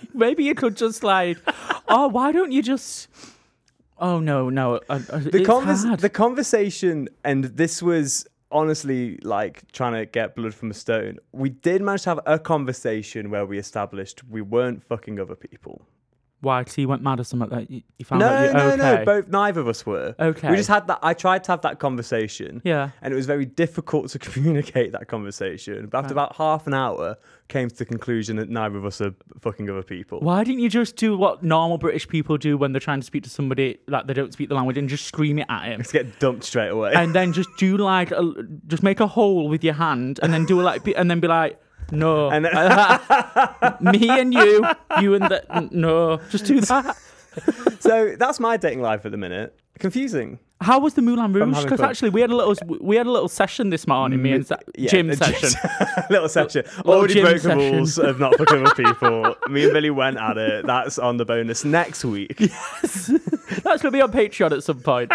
Maybe 0.14 0.44
you 0.44 0.54
could 0.54 0.76
just 0.76 1.02
like, 1.02 1.38
oh, 1.88 2.08
why 2.08 2.32
don't 2.32 2.52
you 2.52 2.62
just? 2.62 3.08
Oh 3.98 4.18
no, 4.20 4.48
no. 4.50 4.76
Uh, 4.88 5.00
uh, 5.10 5.18
The, 5.18 5.44
convers- 5.44 5.84
the 6.00 6.08
conversation, 6.10 7.08
and 7.24 7.44
this 7.44 7.82
was 7.82 8.26
honestly 8.50 9.18
like 9.22 9.70
trying 9.72 9.94
to 9.94 10.04
get 10.06 10.34
blood 10.36 10.54
from 10.54 10.70
a 10.70 10.74
stone. 10.74 11.18
We 11.32 11.48
did 11.50 11.80
manage 11.82 12.02
to 12.02 12.10
have 12.10 12.20
a 12.26 12.38
conversation 12.38 13.30
where 13.30 13.46
we 13.46 13.58
established 13.58 14.22
we 14.28 14.42
weren't 14.42 14.82
fucking 14.84 15.18
other 15.20 15.36
people. 15.36 15.82
Why? 16.42 16.64
So 16.64 16.80
you 16.80 16.88
went 16.88 17.02
mad 17.02 17.20
or 17.20 17.24
something 17.24 17.48
like 17.48 17.68
that? 17.68 17.72
You, 17.72 17.82
you 17.98 18.04
found 18.04 18.20
No, 18.20 18.26
out 18.26 18.46
you, 18.46 18.52
no, 18.52 18.66
okay. 18.70 18.76
no. 18.76 19.04
Both, 19.04 19.28
neither 19.28 19.60
of 19.60 19.68
us 19.68 19.86
were. 19.86 20.14
Okay. 20.18 20.50
We 20.50 20.56
just 20.56 20.68
had 20.68 20.86
that. 20.88 20.98
I 21.02 21.14
tried 21.14 21.44
to 21.44 21.52
have 21.52 21.62
that 21.62 21.78
conversation. 21.78 22.60
Yeah. 22.64 22.90
And 23.00 23.12
it 23.12 23.16
was 23.16 23.26
very 23.26 23.44
difficult 23.46 24.08
to 24.10 24.18
communicate 24.26 24.90
that 24.92 25.06
conversation. 25.08 25.86
But 25.86 25.98
after 25.98 26.12
about 26.12 26.34
half 26.36 26.66
an 26.66 26.74
hour, 26.74 27.16
came 27.48 27.68
to 27.68 27.76
the 27.76 27.84
conclusion 27.84 28.36
that 28.36 28.48
neither 28.48 28.76
of 28.76 28.84
us 28.84 29.00
are 29.00 29.14
fucking 29.40 29.70
other 29.70 29.82
people. 29.84 30.18
Why 30.20 30.42
didn't 30.42 30.60
you 30.60 30.68
just 30.68 30.96
do 30.96 31.16
what 31.16 31.44
normal 31.44 31.78
British 31.78 32.08
people 32.08 32.36
do 32.38 32.56
when 32.56 32.72
they're 32.72 32.80
trying 32.80 33.00
to 33.00 33.06
speak 33.06 33.22
to 33.24 33.30
somebody 33.30 33.78
like 33.86 34.06
they 34.08 34.14
don't 34.14 34.32
speak 34.32 34.48
the 34.48 34.54
language 34.56 34.78
and 34.78 34.88
just 34.88 35.04
scream 35.06 35.38
it 35.38 35.46
at 35.48 35.66
him? 35.66 35.78
Let's 35.78 35.92
get 35.92 36.18
dumped 36.18 36.42
straight 36.44 36.70
away. 36.70 36.92
and 36.94 37.14
then 37.14 37.32
just 37.32 37.50
do 37.56 37.76
like 37.76 38.10
a, 38.10 38.32
just 38.66 38.82
make 38.82 38.98
a 38.98 39.06
hole 39.06 39.48
with 39.48 39.62
your 39.62 39.74
hand 39.74 40.18
and 40.22 40.32
then 40.32 40.44
do 40.44 40.60
like 40.60 40.84
and 40.96 41.08
then 41.08 41.20
be 41.20 41.28
like 41.28 41.60
no 41.92 42.28
And- 42.32 42.44
me 43.80 44.08
and 44.10 44.34
you 44.34 44.66
you 45.00 45.14
and 45.14 45.24
the 45.30 45.68
no 45.70 46.18
just 46.30 46.44
do 46.46 46.60
that 46.60 46.96
so 47.80 48.14
that's 48.18 48.40
my 48.40 48.56
dating 48.56 48.82
life 48.82 49.06
at 49.06 49.12
the 49.12 49.16
minute. 49.16 49.58
Confusing. 49.78 50.38
How 50.62 50.78
was 50.78 50.94
the 50.94 51.02
Moulin 51.02 51.32
Rouge 51.32 51.62
because 51.62 51.80
actually 51.80 52.10
we 52.10 52.20
had 52.20 52.30
a 52.30 52.36
little 52.36 52.54
we 52.80 52.96
had 52.96 53.06
a 53.06 53.10
little 53.10 53.28
session 53.28 53.70
this 53.70 53.86
morning 53.86 54.22
me 54.22 54.32
and 54.32 54.46
Sa- 54.46 54.56
Yeah, 54.76 54.90
gym 54.90 55.12
session 55.14 55.50
little 56.10 56.28
session. 56.28 56.64
little 56.78 56.92
Already 56.94 57.14
gym 57.14 57.22
broke 57.24 57.34
the 57.36 57.40
session. 57.40 57.74
rules 57.76 57.98
of 57.98 58.18
not 58.20 58.36
fucking 58.38 58.62
with 58.62 58.74
people. 58.76 59.34
Me 59.50 59.64
and 59.64 59.72
Billy 59.72 59.90
went 59.90 60.16
at 60.18 60.38
it. 60.38 60.66
That's 60.66 60.98
on 60.98 61.16
the 61.18 61.24
bonus 61.24 61.64
next 61.64 62.04
week. 62.04 62.36
Yes, 62.40 63.06
that's 63.64 63.82
gonna 63.82 63.92
be 63.92 64.00
on 64.00 64.10
Patreon 64.12 64.52
at 64.52 64.62
some 64.64 64.80
point. 64.80 65.12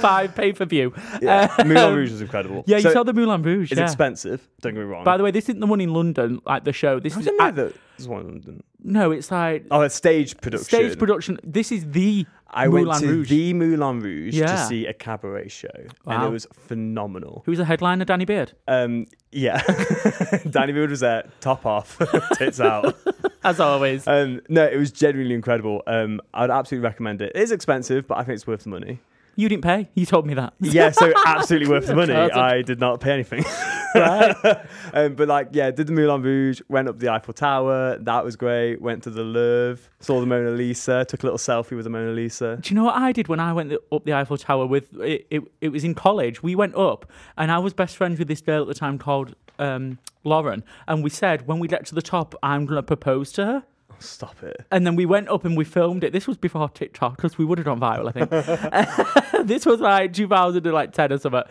five 0.00 0.34
pay 0.34 0.52
per 0.52 0.64
view 0.64 0.92
Yeah. 1.20 1.54
Uh, 1.58 1.64
Moulin 1.64 1.94
Rouge 1.94 2.12
is 2.12 2.20
incredible. 2.20 2.64
yeah 2.66 2.76
you 2.78 2.82
So 2.84 2.92
saw 2.92 3.02
the 3.02 3.12
Moulin 3.12 3.42
Rouge 3.42 3.72
It's 3.72 3.78
yeah. 3.78 3.84
expensive. 3.84 4.46
Don't 4.60 4.74
get 4.74 4.80
me 4.80 4.86
wrong. 4.86 5.04
by 5.04 5.16
the 5.16 5.22
way 5.24 5.30
this 5.30 5.44
isn't 5.48 5.60
the 5.60 5.66
one 5.66 5.80
in 5.80 5.92
London 5.92 6.40
like 6.46 6.64
the 6.64 6.72
show 6.72 7.00
this 7.00 7.16
I 7.16 7.20
is 7.20 7.26
at- 7.28 7.72
one 8.08 8.20
in 8.22 8.26
London. 8.28 8.62
no 8.82 9.12
it's 9.12 9.30
like 9.30 9.64
Oh, 9.70 9.82
a 9.82 9.90
stage 9.90 10.36
production. 10.40 10.64
stage 10.64 10.98
production 10.98 11.38
this 11.44 11.70
is 11.70 11.88
the 11.90 12.26
I 12.52 12.68
went 12.68 12.92
to 13.00 13.06
Rouge. 13.06 13.28
the 13.30 13.54
Moulin 13.54 14.00
Rouge 14.00 14.34
to 14.34 14.40
Yeah. 14.40 14.56
see 14.66 14.86
a 14.86 14.92
cabaret 14.92 15.48
show, 15.48 15.68
and 15.74 15.88
Wow. 16.04 16.28
it 16.28 16.30
was 16.30 16.46
phenomenal. 16.68 17.42
Who 17.46 17.52
was 17.52 17.58
the 17.58 17.64
headliner? 17.64 18.04
Danny 18.04 18.24
Beard. 18.24 18.52
Um, 18.68 19.06
yeah, 19.30 19.62
Danny 20.50 20.72
Beard 20.72 20.90
was 20.90 21.00
there, 21.00 21.24
top 21.40 21.64
off, 21.66 21.98
tits 22.34 22.60
out. 22.60 22.94
As 23.44 23.58
always. 23.58 24.06
Um, 24.06 24.40
no, 24.48 24.64
it 24.64 24.76
was 24.76 24.90
genuinely 24.92 25.34
incredible. 25.34 25.82
Um, 25.86 26.20
I'd 26.34 26.50
absolutely 26.50 26.84
recommend 26.86 27.22
it. 27.22 27.32
It 27.34 27.40
is 27.42 27.50
expensive, 27.52 28.06
but 28.06 28.18
I 28.18 28.24
think 28.24 28.34
it's 28.36 28.46
worth 28.46 28.64
the 28.64 28.68
money. 28.70 29.00
You 29.34 29.48
didn't 29.48 29.64
pay. 29.64 29.88
You 29.94 30.06
told 30.06 30.26
me 30.26 30.34
that. 30.34 30.54
Yeah, 30.60 30.90
so 30.90 31.12
absolutely 31.26 31.68
worth 31.68 31.86
the 31.86 31.94
money. 31.94 32.14
I 32.14 32.62
did 32.62 32.80
not 32.80 33.00
pay 33.00 33.12
anything. 33.12 33.44
Right. 33.94 34.34
um, 34.94 35.14
but 35.16 35.28
like, 35.28 35.48
yeah, 35.52 35.70
did 35.70 35.86
the 35.86 35.92
Moulin 35.92 36.22
Rouge, 36.22 36.62
went 36.68 36.88
up 36.88 36.98
the 36.98 37.10
Eiffel 37.10 37.34
Tower. 37.34 37.98
That 37.98 38.24
was 38.24 38.36
great. 38.36 38.80
Went 38.80 39.02
to 39.02 39.10
the 39.10 39.22
Louvre, 39.22 39.86
saw 40.00 40.18
the 40.18 40.26
Mona 40.26 40.50
Lisa, 40.50 41.04
took 41.04 41.22
a 41.22 41.26
little 41.26 41.38
selfie 41.38 41.76
with 41.76 41.84
the 41.84 41.90
Mona 41.90 42.12
Lisa. 42.12 42.58
Do 42.60 42.70
you 42.70 42.74
know 42.74 42.84
what 42.84 42.96
I 42.96 43.12
did 43.12 43.28
when 43.28 43.38
I 43.38 43.52
went 43.52 43.72
up 43.92 44.04
the 44.04 44.14
Eiffel 44.14 44.38
Tower 44.38 44.66
with 44.66 44.92
it, 45.00 45.26
it? 45.30 45.42
It 45.60 45.68
was 45.68 45.84
in 45.84 45.94
college. 45.94 46.42
We 46.42 46.54
went 46.54 46.74
up, 46.74 47.10
and 47.36 47.52
I 47.52 47.58
was 47.58 47.74
best 47.74 47.96
friends 47.96 48.18
with 48.18 48.28
this 48.28 48.40
girl 48.40 48.62
at 48.62 48.68
the 48.68 48.74
time 48.74 48.98
called 48.98 49.34
um, 49.58 49.98
Lauren. 50.24 50.64
And 50.88 51.04
we 51.04 51.10
said 51.10 51.46
when 51.46 51.58
we 51.58 51.68
get 51.68 51.84
to 51.86 51.94
the 51.94 52.02
top, 52.02 52.34
I'm 52.42 52.66
gonna 52.66 52.82
propose 52.82 53.32
to 53.32 53.44
her. 53.44 53.64
Stop 54.04 54.42
it. 54.42 54.64
And 54.70 54.86
then 54.86 54.96
we 54.96 55.06
went 55.06 55.28
up 55.28 55.44
and 55.44 55.56
we 55.56 55.64
filmed 55.64 56.04
it. 56.04 56.12
This 56.12 56.26
was 56.26 56.36
before 56.36 56.68
TikTok 56.68 57.16
because 57.16 57.38
we 57.38 57.44
would 57.44 57.58
have 57.58 57.64
gone 57.64 57.80
viral, 57.80 58.08
I 58.08 58.12
think. 58.12 59.46
this 59.46 59.64
was 59.66 59.80
like 59.80 60.12
2010 60.12 61.12
or 61.12 61.18
something. 61.18 61.42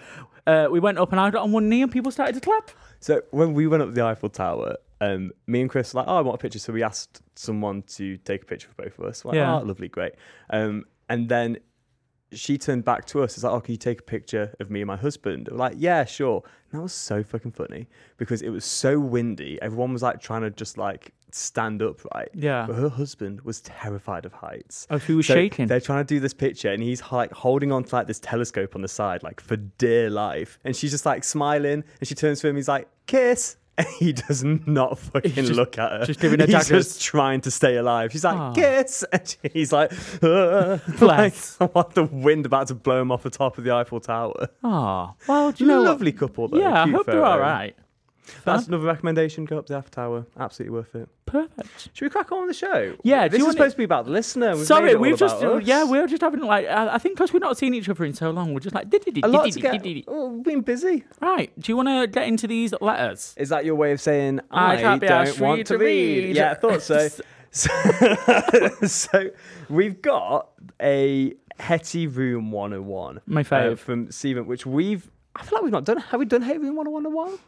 Uh, 0.48 0.67
we 0.72 0.79
went 0.79 0.98
up 0.98 1.12
and 1.12 1.20
I 1.22 1.29
got 1.29 1.43
on 1.43 1.51
one 1.51 1.70
knee 1.70 1.81
and 1.81 1.91
people 1.91 2.12
started 2.12 2.34
to 2.36 2.41
clap. 2.41 2.72
So 3.00 3.22
when 3.31 3.53
we 3.53 3.67
went 3.67 3.84
up 3.84 3.93
the 3.93 4.03
Eiffel 4.03 4.29
Tower, 4.29 4.77
um, 5.00 5.31
me 5.48 5.62
and 5.62 5.70
Chris 5.70 5.93
were 5.93 6.01
like, 6.01 6.08
oh, 6.08 6.17
I 6.17 6.22
want 6.22 6.36
a 6.36 6.41
picture. 6.41 6.60
So 6.60 6.74
we 6.74 6.84
asked 6.84 7.22
someone 7.36 7.84
to 7.84 8.17
take 8.17 8.43
a 8.43 8.46
picture 8.46 8.70
of 8.70 8.77
both 8.77 8.98
of 9.00 9.05
us. 9.05 9.24
We're 9.24 9.31
like, 9.31 9.38
Yeah. 9.38 9.60
oh, 9.60 9.63
lovely, 9.63 9.88
great. 9.88 10.13
Um, 10.50 10.86
and 11.10 11.27
then 11.29 11.58
she 12.34 12.58
turned 12.58 12.86
back 12.86 13.05
to 13.08 13.22
us. 13.24 13.36
It's 13.36 13.43
like, 13.43 13.51
oh, 13.53 13.60
can 13.60 13.74
you 13.74 13.77
take 13.77 14.00
a 14.00 14.03
picture 14.03 14.55
of 14.60 14.72
me 14.72 14.81
and 14.81 14.88
my 14.88 14.96
husband? 14.96 15.50
We're 15.51 15.58
like, 15.58 15.75
yeah, 15.77 16.05
sure. 16.05 16.43
And 16.72 16.79
that 16.79 16.84
was 16.84 16.93
so 16.93 17.24
fucking 17.24 17.51
funny 17.51 17.88
because 18.17 18.41
it 18.41 18.50
was 18.50 18.63
so 18.63 19.00
windy. 19.00 19.60
Everyone 19.62 19.91
was 19.91 20.01
like 20.01 20.22
trying 20.22 20.41
to 20.43 20.50
just 20.50 20.77
like 20.77 21.12
stand 21.36 21.82
upright. 21.82 22.30
Yeah. 22.34 22.66
But 22.68 22.76
her 22.76 22.90
husband 22.90 23.42
was 23.42 23.62
terrified 23.62 24.26
of 24.26 24.34
heights. 24.34 24.88
Oh, 24.90 24.98
he 24.98 25.14
was 25.14 25.26
So 25.28 25.34
shaking. 25.36 25.68
They're 25.68 25.80
trying 25.82 26.06
to 26.06 26.14
do 26.14 26.20
this 26.20 26.34
picture, 26.34 26.72
and 26.72 26.82
he's 26.84 27.02
like 27.12 27.32
holding 27.32 27.72
on 27.72 27.84
to 27.86 27.96
like 27.96 28.08
this 28.08 28.20
telescope 28.20 28.76
on 28.76 28.82
the 28.82 28.88
side, 28.88 29.24
like 29.24 29.42
for 29.42 29.56
dear 29.58 30.10
life. 30.10 30.60
And 30.64 30.76
she's 30.76 30.92
just 30.92 31.06
like 31.06 31.24
smiling, 31.24 31.84
and 32.00 32.08
she 32.08 32.16
turns 32.16 32.40
to 32.42 32.48
him. 32.48 32.56
He's 32.56 32.68
like, 32.68 32.88
"Kiss," 33.08 33.58
and 33.78 33.88
he 34.00 34.12
does 34.14 34.44
not 34.44 35.00
fucking 35.00 35.32
just- 35.32 35.52
look 35.54 35.78
at 35.80 35.92
her. 35.92 36.06
just 36.06 36.20
giving 36.20 36.40
her 36.40 36.46
He's 36.46 36.54
daggers. 36.54 36.88
just 36.88 37.02
trying 37.02 37.42
to 37.42 37.52
stay 37.52 37.78
alive. 37.78 38.12
She's 38.12 38.24
like, 38.26 38.38
Aw. 38.38 38.54
"Kiss," 38.54 39.04
and 39.12 39.38
he's 39.54 39.72
like, 39.72 39.92
like, 41.02 41.34
what 41.74 41.94
the 41.96 42.04
wind 42.12 42.46
about 42.46 42.68
to 42.68 42.76
blow 42.76 43.02
him 43.02 43.12
off 43.12 43.24
the 43.24 43.30
top 43.30 43.58
of 43.58 43.64
the 43.64 43.72
Eiffel 43.74 44.00
Tower. 44.00 44.50
Oh, 44.64 45.14
well, 45.28 45.52
do 45.52 45.64
you 45.64 45.68
know 45.70 45.80
what? 45.82 45.88
Lovely 45.92 46.12
couple, 46.12 46.48
though. 46.50 46.60
Yeah, 46.60 46.84
I 46.84 46.90
hope 46.90 47.06
they're 47.06 47.24
all 47.24 47.40
right. 47.40 47.76
That's 48.44 48.68
another 48.68 48.86
recommendation. 48.86 49.46
Go 49.46 49.58
up 49.58 49.68
the 49.68 49.78
Eiffel 49.78 49.90
Tower. 49.92 50.26
Absolutely 50.40 50.78
worth 50.78 50.96
it. 50.96 51.10
Perfect. 51.26 51.90
Should 51.94 52.06
we 52.06 52.10
crack 52.10 52.32
on 52.32 52.46
with 52.46 52.50
the 52.50 52.54
show? 52.54 52.96
Yeah, 53.04 53.28
this 53.28 53.40
you 53.40 53.46
is 53.46 53.54
supposed 53.54 53.74
to 53.74 53.78
be 53.78 53.84
about 53.84 54.06
the 54.06 54.12
listener. 54.12 54.56
We've 54.56 54.66
Sorry, 54.66 54.96
we've 54.96 55.18
just 55.18 55.42
us. 55.42 55.64
yeah, 55.64 55.84
we're 55.84 56.08
just 56.08 56.22
having 56.22 56.42
like 56.42 56.68
I 56.68 56.96
I 56.96 56.98
think 56.98 57.16
because 57.16 57.32
we've 57.32 57.42
not 57.42 57.58
seen 57.58 57.74
each 57.74 57.88
other 57.88 58.04
in 58.06 58.14
so 58.14 58.32
long, 58.32 58.54
we're 58.54 58.60
just 58.60 58.76
like 58.76 58.88
a 59.24 59.28
lot 59.28 59.52
to 59.52 59.60
get. 59.60 60.04
Oh, 60.08 60.30
we've 60.30 60.44
been 60.44 60.62
busy. 60.62 61.04
right. 61.22 61.52
Do 61.60 61.72
you 61.72 61.78
want 61.78 61.90
to 61.90 62.08
get 62.08 62.28
into 62.28 62.48
these 62.48 62.74
letters? 62.82 63.34
Is 63.38 63.50
that 63.50 63.66
your 63.66 63.76
way 63.76 63.92
of 63.92 64.02
saying 64.02 64.42
I 64.52 64.74
I, 64.74 64.82
can't 64.82 65.02
be 65.02 65.08
don't 65.08 65.40
want 65.40 65.68
to 65.68 65.78
to 65.78 65.78
read? 65.78 66.36
Yeah, 66.36 66.52
I 66.52 66.54
thought 66.56 66.82
so. 66.82 67.08
so, 68.88 69.30
we've 69.70 70.02
got 70.02 70.52
a 70.82 71.34
Hetty 71.60 72.08
Room 72.08 72.52
101. 72.52 73.22
My 73.26 73.42
uh, 73.42 73.76
from 73.76 74.12
Stephen, 74.12 74.46
which 74.46 74.66
we've. 74.66 75.12
I 75.36 75.44
feel 75.44 75.58
like 75.58 75.64
we've 75.64 75.72
not 75.72 75.86
done. 75.86 75.98
Have 75.98 76.20
we 76.20 76.26
done 76.26 76.42
Hetty 76.42 76.60
Room 76.60 76.76
101 76.78 77.02
in 77.02 77.06
a 77.06 77.16
while? 77.16 77.40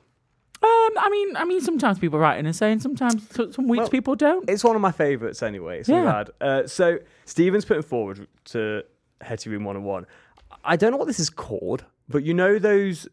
Um, 0.64 0.70
I 0.98 1.10
mean, 1.12 1.36
I 1.36 1.44
mean, 1.46 1.60
sometimes 1.62 2.00
people 2.00 2.20
write 2.20 2.40
in 2.40 2.46
and 2.46 2.56
saying, 2.56 2.80
sometimes 2.80 3.28
some 3.36 3.68
weeks 3.68 3.80
Well, 3.82 3.90
people 3.90 4.16
don't. 4.16 4.50
It's 4.50 4.64
one 4.64 4.76
of 4.76 4.82
my 4.82 4.92
favourites 4.94 5.44
anyway. 5.44 5.84
So 5.84 5.94
we've 5.94 6.04
Yeah. 6.04 6.24
Uh, 6.40 6.68
so 6.68 7.00
Stephen's 7.26 7.66
putting 7.66 7.84
forward 7.84 8.28
to 8.46 8.84
Hetty 9.22 9.50
Room 9.50 9.66
101. 9.66 10.06
I 10.64 10.76
don't 10.78 10.92
know 10.92 10.98
what 10.98 11.08
this 11.08 11.20
is 11.20 11.30
called, 11.30 11.84
but 12.08 12.24
you 12.24 12.34
know 12.34 12.60
those 12.60 13.08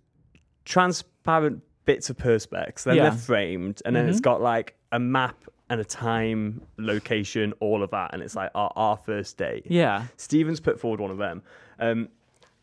transparent 0.64 1.62
bits 1.84 2.10
of 2.10 2.16
perspex, 2.16 2.84
then 2.84 2.96
Yeah. 2.96 3.10
they're 3.10 3.18
framed, 3.18 3.82
and 3.84 3.96
then 3.96 4.08
it's 4.08 4.20
got 4.20 4.40
like 4.40 4.76
a 4.92 4.98
map 5.00 5.36
and 5.68 5.80
a 5.80 5.84
time, 5.84 6.60
location, 6.78 7.52
all 7.60 7.82
of 7.82 7.90
that, 7.90 8.10
and 8.12 8.22
it's 8.22 8.36
like 8.36 8.50
our, 8.54 8.72
our 8.76 8.96
first 8.96 9.36
date. 9.38 9.66
Yeah. 9.68 10.04
Stevens 10.16 10.60
put 10.60 10.78
forward 10.80 11.00
one 11.00 11.10
of 11.10 11.18
them. 11.18 11.42
Um, 11.78 12.08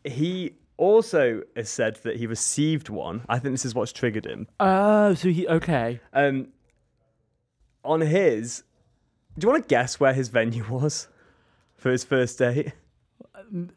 he 0.04 0.54
also 0.78 1.42
has 1.54 1.68
said 1.68 1.96
that 2.04 2.16
he 2.16 2.26
received 2.26 2.88
one. 2.88 3.22
I 3.28 3.38
think 3.38 3.52
this 3.52 3.66
is 3.66 3.74
what's 3.74 3.92
triggered 3.92 4.24
him. 4.24 4.46
Oh, 4.58 5.12
so 5.14 5.28
he 5.28 5.46
okay. 5.46 6.00
Um, 6.14 6.48
on 7.84 8.00
his, 8.00 8.62
do 9.36 9.46
you 9.46 9.52
want 9.52 9.64
to 9.64 9.68
guess 9.68 10.00
where 10.00 10.14
his 10.14 10.28
venue 10.28 10.64
was 10.70 11.08
for 11.76 11.90
his 11.90 12.04
first 12.04 12.38
date? 12.38 12.72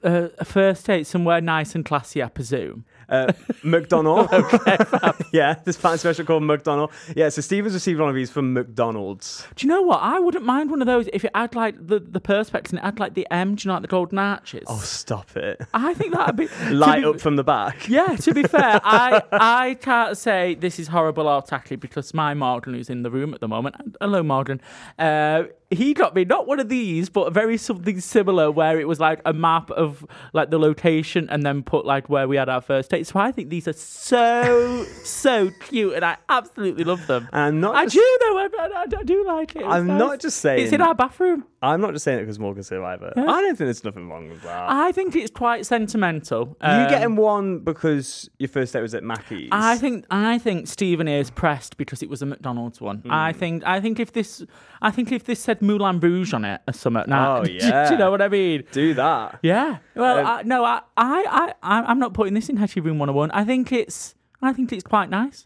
Uh, 0.04 0.28
a 0.38 0.46
first 0.46 0.86
date 0.86 1.08
somewhere 1.08 1.40
nice 1.42 1.76
and 1.76 1.86
classy, 1.86 2.22
I 2.22 2.28
presume. 2.28 2.86
Uh, 3.08 3.32
McDonald. 3.64 4.30
yeah, 5.34 5.56
this 5.66 5.76
fancy 5.76 6.00
special 6.00 6.26
called 6.26 6.44
McDonald. 6.44 6.92
Yeah, 7.16 7.30
so 7.30 7.42
Stephen's 7.42 7.74
received 7.74 8.00
one 8.00 8.10
of 8.10 8.16
these 8.16 8.32
from 8.32 8.54
McDonald's. 8.54 9.46
Do 9.56 9.66
you 9.66 9.74
know 9.74 9.82
what? 9.82 10.02
I 10.02 10.20
wouldn't 10.20 10.46
mind 10.46 10.72
one 10.72 10.82
of 10.82 10.88
those 10.88 11.10
if 11.12 11.26
it 11.26 11.32
had 11.36 11.56
like 11.56 11.76
the 11.86 12.00
the 12.00 12.22
perspex 12.22 12.70
and 12.70 12.80
it 12.80 12.84
had 12.84 13.00
like 13.00 13.14
the 13.14 13.28
M. 13.32 13.56
Do 13.56 13.64
you 13.64 13.68
know 13.70 13.74
like 13.76 13.82
the 13.82 13.88
golden 13.90 14.18
arches? 14.18 14.64
Oh, 14.68 14.80
stop 14.80 15.36
it! 15.36 15.62
I 15.74 15.94
think 15.94 16.14
that'd 16.14 16.36
be 16.36 16.48
Light 16.74 17.02
be- 17.02 17.08
up 17.10 17.20
from 17.20 17.36
the 17.36 17.44
back. 17.44 17.88
Yeah, 17.90 18.16
to 18.16 18.34
be 18.34 18.44
fair, 18.44 18.80
I 18.84 19.22
I 19.32 19.74
can't 19.76 20.18
say 20.18 20.56
this 20.56 20.80
is 20.80 20.88
horrible 20.88 21.28
or 21.28 21.42
tacky 21.42 21.76
because 21.76 22.14
my 22.14 22.34
Morgan, 22.34 22.74
who's 22.74 22.90
in 22.90 23.04
the 23.04 23.12
room 23.12 23.34
at 23.34 23.42
the 23.42 23.48
moment, 23.48 23.76
hello 24.00 24.24
Morgan, 24.24 24.62
uh, 24.98 25.44
he 25.72 25.94
got 25.94 26.14
me 26.14 26.26
not 26.26 26.48
one 26.48 26.60
of 26.60 26.68
these, 26.70 27.10
but 27.10 27.32
very 27.34 27.58
something 27.58 28.00
similar 28.02 28.52
where 28.52 28.80
it 28.80 28.88
was 28.88 29.00
like 29.00 29.22
a 29.26 29.34
map 29.34 29.72
of 29.72 30.06
like 30.34 30.50
the 30.52 30.60
location 30.60 31.30
and 31.30 31.44
then 31.44 31.64
put 31.64 31.86
like 31.86 32.10
where 32.10 32.28
we 32.28 32.36
had 32.36 32.50
our 32.50 32.62
first 32.62 32.92
date. 32.92 33.08
So 33.08 33.20
I 33.20 33.32
think 33.32 33.50
these 33.50 33.68
are 33.68 33.74
so 33.74 34.86
so 35.04 35.50
cute 35.62 35.94
and 35.94 36.04
I 36.04 36.18
absolutely 36.28 36.84
love 36.84 37.08
them. 37.08 37.30
And 37.32 37.42
I'm 37.42 37.60
not 37.62 37.76
I 37.76 37.86
just, 37.86 37.96
do 37.96 38.18
though. 38.22 38.38
I, 38.38 38.50
I, 38.60 38.86
I 39.00 39.04
do 39.04 39.26
like 39.26 39.56
it. 39.56 39.64
I'm 39.64 39.88
nice. 39.88 40.00
not 40.00 40.20
just 40.20 40.40
saying. 40.40 40.64
It's 40.64 40.74
in 40.74 40.82
our 40.82 40.94
bathroom. 40.94 41.46
I'm 41.64 41.80
not 41.80 41.94
just 41.94 42.04
saying 42.06 42.18
it 42.18 42.22
because 42.24 42.40
Morgan's 42.40 42.70
here 42.70 42.84
either. 42.84 43.14
I 43.16 43.22
don't 43.24 43.50
think 43.56 43.58
there's 43.60 43.84
nothing 43.84 44.10
wrong 44.10 44.30
with 44.30 44.42
that. 44.42 44.66
I 44.70 44.92
think 44.92 45.16
it's 45.16 45.30
quite 45.30 45.64
sentimental. 45.66 46.48
you 46.62 46.68
Um, 46.68 46.90
getting 46.90 47.16
one 47.16 47.60
because 47.60 48.30
your 48.40 48.50
first 48.50 48.74
date 48.74 48.82
was 48.82 48.96
at 48.96 49.04
Mackey's? 49.04 49.50
I 49.52 49.78
think 49.78 50.06
I 50.10 50.40
think 50.40 50.68
Stephen 50.68 51.08
is 51.08 51.30
pressed 51.30 51.78
because 51.78 52.02
it 52.02 52.10
was 52.10 52.24
a 52.24 52.26
McDonald's 52.26 52.82
one. 52.82 52.98
Hmm. 53.00 53.12
I 53.12 53.32
think 53.34 53.64
I 53.66 53.80
think 53.80 54.00
if 54.00 54.12
this 54.14 54.44
I 54.82 54.90
think 54.90 55.12
if 55.12 55.26
this 55.26 55.40
said 55.40 55.62
Moulin 55.62 56.00
Rouge 56.00 56.34
on 56.34 56.46
it 56.46 56.62
or 56.68 56.74
something. 56.74 57.04
Now, 57.08 57.38
Oh, 57.38 57.44
do, 57.46 57.52
yeah. 57.52 57.92
you 57.92 57.98
know 57.98 58.10
what 58.10 58.22
I 58.24 58.28
mean? 58.28 58.64
do 58.72 58.96
that. 58.96 59.38
Yeah. 59.44 59.78
Well, 59.96 60.18
Um, 60.20 60.26
I, 60.26 60.42
no, 60.44 60.64
I, 60.66 60.82
I, 60.98 61.54
I, 61.62 61.82
I'm 61.84 62.00
not 62.00 62.14
putting 62.16 62.34
this 62.34 62.50
in 62.50 62.58
Hetty 62.58 62.80
Room 62.82 62.98
101. 62.98 63.30
I 63.32 63.44
think 63.44 63.72
it's, 63.72 64.16
I 64.42 64.52
think 64.54 64.72
it's 64.74 64.84
quite 64.84 65.10
nice. 65.12 65.46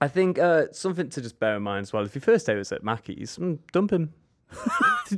I 0.00 0.08
think 0.08 0.38
uh, 0.38 0.66
something 0.72 1.08
to 1.10 1.20
just 1.20 1.38
bear 1.38 1.56
in 1.56 1.62
mind 1.62 1.82
as 1.82 1.92
well. 1.92 2.04
If 2.04 2.14
your 2.16 2.22
first 2.22 2.46
date 2.46 2.56
was 2.56 2.72
at 2.72 2.82
Mackey's, 2.82 3.36
mm, 3.38 3.58
dump 3.72 3.92
him. 3.92 4.12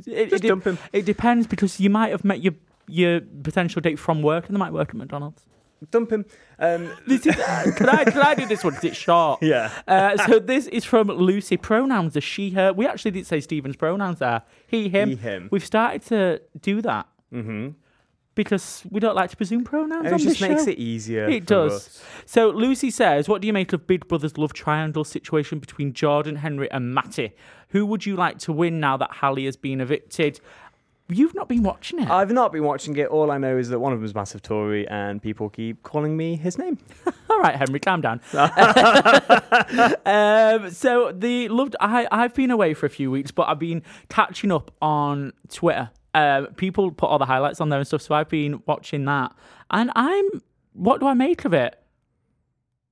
It, 0.05 0.29
Just 0.29 0.43
it, 0.43 0.47
dump 0.47 0.65
him. 0.65 0.77
it 0.93 1.05
depends 1.05 1.47
because 1.47 1.79
you 1.79 1.89
might 1.89 2.11
have 2.11 2.23
met 2.23 2.41
your 2.41 2.53
your 2.87 3.21
potential 3.43 3.81
date 3.81 3.99
from 3.99 4.21
work 4.21 4.47
and 4.47 4.55
they 4.55 4.59
might 4.59 4.73
work 4.73 4.89
at 4.89 4.95
McDonald's. 4.95 5.43
Dump 5.89 6.11
him. 6.11 6.25
Um, 6.59 6.91
This 7.07 7.25
is, 7.25 7.37
uh, 7.37 7.71
can 7.75 7.89
I 7.89 8.03
can 8.05 8.19
I 8.19 8.35
do 8.35 8.45
this 8.45 8.63
one 8.63 8.73
because 8.73 8.85
it's 8.85 8.97
short? 8.97 9.41
yeah. 9.43 9.71
Uh, 9.87 10.15
so 10.27 10.39
this 10.39 10.67
is 10.67 10.85
from 10.85 11.07
Lucy. 11.07 11.57
Pronouns 11.57 12.15
are 12.15 12.21
she, 12.21 12.51
her. 12.51 12.71
We 12.71 12.85
actually 12.87 13.11
did 13.11 13.25
say 13.25 13.39
Stephen's 13.41 13.75
pronouns 13.75 14.19
there. 14.19 14.43
He, 14.67 14.89
him. 14.89 15.09
He, 15.09 15.15
him. 15.15 15.49
We've 15.51 15.65
started 15.65 16.03
to 16.07 16.41
do 16.61 16.81
that 16.83 17.07
Mm-hmm. 17.33 17.69
Because 18.43 18.83
we 18.89 18.99
don't 18.99 19.15
like 19.15 19.29
to 19.29 19.37
presume 19.37 19.63
pronouns 19.63 20.05
It 20.07 20.13
on 20.13 20.19
just 20.19 20.39
this 20.39 20.49
makes 20.49 20.63
show. 20.65 20.69
it 20.71 20.77
easier. 20.77 21.29
It 21.29 21.45
does. 21.45 21.73
us. 21.73 22.03
So 22.25 22.49
Lucy 22.49 22.89
says, 22.91 23.27
"What 23.29 23.41
do 23.41 23.47
you 23.47 23.53
make 23.53 23.73
of 23.73 23.87
Big 23.87 24.07
Brother's 24.07 24.37
love 24.37 24.53
triangle 24.53 25.03
situation 25.03 25.59
between 25.59 25.93
Jordan, 25.93 26.37
Henry, 26.37 26.69
and 26.71 26.93
Matty? 26.93 27.33
Who 27.69 27.85
would 27.85 28.05
you 28.05 28.15
like 28.15 28.37
to 28.39 28.51
win 28.53 28.79
now 28.79 28.97
that 28.97 29.11
Hallie 29.11 29.45
has 29.45 29.55
been 29.57 29.81
evicted?" 29.81 30.39
You've 31.13 31.35
not 31.35 31.49
been 31.49 31.63
watching 31.63 31.99
it. 31.99 32.09
I've 32.09 32.31
not 32.31 32.53
been 32.53 32.63
watching 32.63 32.95
it. 32.95 33.09
All 33.09 33.31
I 33.31 33.37
know 33.37 33.57
is 33.57 33.67
that 33.67 33.79
one 33.79 33.91
of 33.91 33.99
them 33.99 34.05
is 34.05 34.15
massive 34.15 34.41
Tory, 34.41 34.87
and 34.87 35.21
people 35.21 35.49
keep 35.49 35.83
calling 35.83 36.15
me 36.15 36.37
his 36.37 36.57
name. 36.57 36.77
All 37.29 37.37
right, 37.41 37.53
Henry, 37.53 37.81
calm 37.81 37.99
down. 37.99 38.21
um, 40.05 40.69
so 40.71 41.11
the 41.11 41.49
loved. 41.49 41.75
I 41.81 42.07
I've 42.11 42.33
been 42.33 42.51
away 42.51 42.73
for 42.73 42.85
a 42.85 42.89
few 42.89 43.11
weeks, 43.11 43.31
but 43.31 43.49
I've 43.49 43.59
been 43.59 43.83
catching 44.09 44.51
up 44.53 44.71
on 44.81 45.33
Twitter. 45.49 45.89
Um, 46.13 46.47
people 46.55 46.91
put 46.91 47.07
all 47.07 47.19
the 47.19 47.25
highlights 47.25 47.61
on 47.61 47.69
there 47.69 47.79
and 47.79 47.87
stuff, 47.87 48.01
so 48.01 48.13
I've 48.15 48.29
been 48.29 48.61
watching 48.65 49.05
that. 49.05 49.33
And 49.69 49.91
I'm. 49.95 50.25
What 50.73 50.99
do 51.01 51.07
I 51.07 51.13
make 51.13 51.43
of 51.45 51.53
it? 51.53 51.77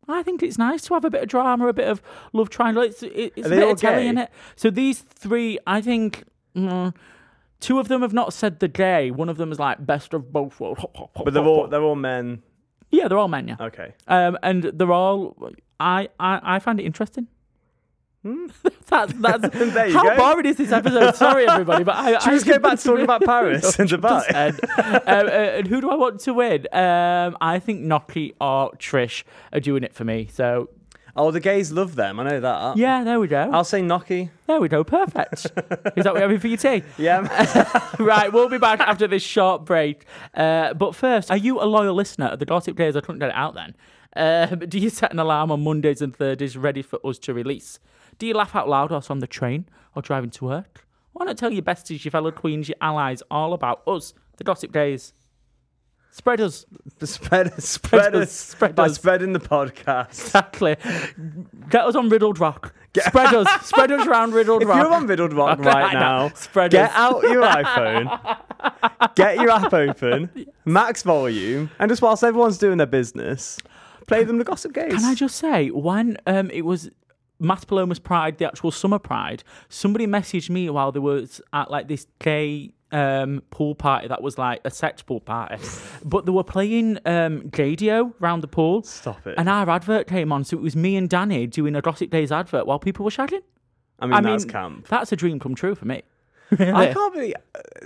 I 0.08 0.24
think 0.24 0.42
it's 0.42 0.58
nice 0.58 0.82
to 0.84 0.96
have 0.96 1.06
a 1.06 1.10
bit 1.10 1.22
of 1.24 1.30
drama, 1.30 1.68
a 1.68 1.74
bit 1.74 1.88
of 1.88 2.02
love 2.34 2.50
triangle. 2.50 2.82
It's, 2.84 3.04
it's 3.04 3.38
a 3.46 3.50
bit 3.50 3.70
of 3.72 3.80
telly 3.80 4.08
in 4.08 4.18
it. 4.18 4.32
So 4.56 4.70
these 4.70 5.00
three, 5.00 5.60
I 5.68 5.82
think. 5.82 6.24
mm, 6.56 6.94
Two 7.60 7.78
of 7.78 7.90
them 7.90 8.02
have 8.02 8.14
not 8.14 8.32
said 8.34 8.60
the 8.62 8.70
gay. 8.70 9.12
One 9.12 9.28
of 9.28 9.36
them 9.38 9.52
is 9.52 9.60
like 9.60 9.86
best 9.86 10.14
of 10.14 10.32
both 10.32 10.60
worlds. 10.62 10.82
But 11.24 11.34
they're 11.34 11.44
all 11.44 11.68
they're 11.68 11.84
all 11.84 11.96
men. 11.98 12.42
yeah, 12.90 13.08
they're 13.10 13.18
all 13.18 13.28
men. 13.28 13.50
Yeah, 13.50 13.56
Okay. 13.60 13.94
um, 14.08 14.38
and 14.42 14.64
they're 14.64 14.92
all. 14.94 15.38
I 15.80 16.08
I, 16.20 16.40
I 16.56 16.60
find 16.60 16.80
it 16.80 16.84
interesting. 16.86 17.28
that's 18.90 19.14
that's 19.14 19.46
Hmm. 19.56 19.70
There 19.70 19.88
you 19.88 19.94
how 19.94 20.04
go. 20.04 20.18
boring 20.18 20.46
is 20.46 20.58
this 20.58 20.72
episode? 20.72 21.16
Sorry, 21.16 21.48
everybody, 21.48 21.84
but 21.86 21.96
I, 21.96 22.20
Should 22.20 22.30
I 22.30 22.36
just 22.36 22.46
go 22.46 22.60
back 22.60 22.78
to 22.80 22.84
talking 22.84 23.04
about 23.04 23.22
Paris 23.26 23.80
and 23.80 23.90
Dubai? 23.90 24.24
um, 24.36 24.60
uh, 25.08 25.30
and 25.30 25.68
who 25.68 25.80
do 25.82 25.90
I 25.90 25.96
want 25.96 26.20
to 26.22 26.34
win? 26.34 26.68
Um, 26.74 27.38
I 27.40 27.60
think 27.60 27.82
Noky 27.82 28.34
or 28.42 28.72
Trish 28.74 29.24
are 29.54 29.60
doing 29.62 29.84
it 29.84 29.94
for 29.94 30.04
me. 30.04 30.28
So 30.32 30.70
Oh, 31.16 31.32
the 31.32 31.40
gays 31.40 31.72
love 31.72 31.96
them. 31.96 32.20
I 32.20 32.24
know 32.24 32.40
that. 32.40 32.78
yeah, 32.78 33.04
there 33.04 33.20
we 33.20 33.28
go. 33.28 33.50
I'll 33.52 33.64
say 33.66 33.82
Noky. 33.82 34.30
there 34.48 34.62
we 34.62 34.70
go. 34.70 34.84
Perfect. 34.84 35.46
is 35.48 35.52
that 35.52 35.86
what 35.96 36.06
you're 36.06 36.22
having 36.22 36.40
for 36.40 36.48
your 36.48 36.58
tea? 36.58 36.84
Yeah. 36.98 37.22
right, 38.00 38.32
we'll 38.32 38.48
be 38.48 38.58
back 38.60 38.80
after 38.80 39.08
this 39.08 39.24
short 39.24 39.66
break. 39.66 40.06
Uh, 40.34 40.74
but 40.76 40.94
first, 40.96 41.30
are 41.32 41.36
you 41.38 41.62
a 41.62 41.66
loyal 41.66 41.94
listener 41.96 42.28
of 42.28 42.40
the 42.40 42.46
Gossip 42.46 42.78
Gays? 42.78 42.96
I 42.96 43.02
couldn't 43.02 43.20
get 43.20 43.30
it 43.30 43.36
out 43.36 43.54
then. 43.56 43.76
Um, 44.16 44.60
do 44.60 44.80
you 44.80 44.90
set 44.90 45.14
an 45.14 45.20
alarm 45.20 45.52
on 45.52 45.64
Mondays 45.64 46.02
and 46.02 46.16
Thursdays 46.16 46.58
ready 46.58 46.82
for 46.82 47.00
us 47.06 47.20
to 47.20 47.34
release? 47.34 47.80
Do 48.18 48.26
you 48.28 48.34
laugh 48.34 48.56
out 48.56 48.68
loud 48.68 48.92
whilst 48.92 49.12
on 49.12 49.20
the 49.20 49.28
train 49.28 49.66
or 49.96 50.02
driving 50.02 50.30
to 50.32 50.46
work? 50.46 50.86
Why 51.14 51.26
not 51.26 51.38
tell 51.38 51.52
your 51.52 51.62
besties, 51.64 52.04
your 52.04 52.12
fellow 52.12 52.32
queens, 52.32 52.68
your 52.70 52.78
allies 52.82 53.22
all 53.30 53.54
about 53.54 53.82
us, 53.88 54.14
the 54.38 54.44
Gossip 54.44 54.72
Gays? 54.72 55.14
Spread 56.12 56.42
us. 56.42 56.66
spread, 57.04 57.48
us 57.54 57.66
spread, 57.66 58.16
us, 58.16 58.24
us, 58.24 58.32
spread 58.32 58.76
by 58.76 58.86
us. 58.86 58.96
spreading 58.96 59.34
the 59.34 59.40
podcast. 59.40 60.10
Exactly. 60.10 60.76
Get 61.70 61.86
us 61.86 61.96
on 61.96 62.10
Riddled 62.10 62.40
Rock. 62.40 62.74
Spread 62.98 63.34
us. 63.36 63.48
Spread 63.68 63.92
us 63.92 64.08
around 64.08 64.34
Riddled 64.34 64.64
If 64.64 64.68
Rock. 64.68 64.78
you're 64.82 64.92
on 64.92 65.06
Riddled 65.06 65.34
Rock 65.34 65.60
right 65.60 65.94
now, 65.94 66.30
Spread 66.30 66.72
get 66.72 66.90
us. 66.90 66.96
out 66.96 67.22
your 67.22 67.44
iPhone, 67.44 69.16
get 69.16 69.36
your 69.36 69.52
app 69.52 69.72
open, 69.72 70.48
max 70.66 71.04
volume, 71.04 71.70
and 71.78 71.90
just 71.90 72.02
whilst 72.02 72.24
everyone's 72.24 72.58
doing 72.58 72.78
their 72.80 72.88
business, 72.88 73.60
play 74.10 74.24
them 74.24 74.38
the 74.40 74.44
Gossip 74.44 74.74
Gays. 74.74 74.94
Can 74.94 75.06
I 75.06 75.14
just 75.14 75.38
say, 75.38 75.70
when 75.70 76.18
um, 76.28 76.50
it 76.52 76.64
was 76.64 76.90
Maspalomas 77.42 78.00
Pride, 78.04 78.38
the 78.38 78.46
actual 78.46 78.72
Summer 78.72 79.00
Pride, 79.00 79.44
somebody 79.70 80.08
messaged 80.08 80.50
me 80.50 80.70
while 80.70 80.92
there 80.92 81.02
was 81.02 81.42
at 81.54 81.72
like 81.72 81.88
this 81.88 82.08
gay 82.20 82.74
um, 82.92 83.44
pool 83.52 83.76
party 83.76 84.08
that 84.08 84.22
was 84.22 84.38
like 84.38 84.62
a 84.66 84.72
sex 84.72 85.02
pool 85.02 85.22
party, 85.22 85.64
but 86.04 86.26
they 86.26 86.32
were 86.32 86.44
playing 86.44 86.98
um, 87.06 87.44
Gaydio 87.50 88.14
round 88.20 88.44
the 88.44 88.48
pool. 88.48 88.84
Stop 88.84 89.26
it. 89.28 89.36
And 89.38 89.48
our 89.48 89.70
advert 89.70 90.08
came 90.08 90.32
on, 90.32 90.44
so 90.44 90.58
it 90.58 90.62
was 90.62 90.76
me 90.76 90.96
and 90.96 91.08
Danny 91.08 91.48
doing 91.48 91.76
a 91.76 91.82
Gossip 91.82 92.10
Gays 92.10 92.32
advert 92.32 92.66
while 92.66 92.80
people 92.80 93.06
were 93.06 93.12
shagging. 93.12 93.44
I 94.00 94.08
mean, 94.08 94.24
that's 94.24 94.46
camp. 94.46 94.88
That's 94.88 95.12
a 95.12 95.16
dream 95.16 95.40
come 95.40 95.56
true 95.56 95.76
for 95.76 95.86
me. 95.86 96.04
I 96.60 96.94
can't 96.94 97.14
believe. 97.14 97.34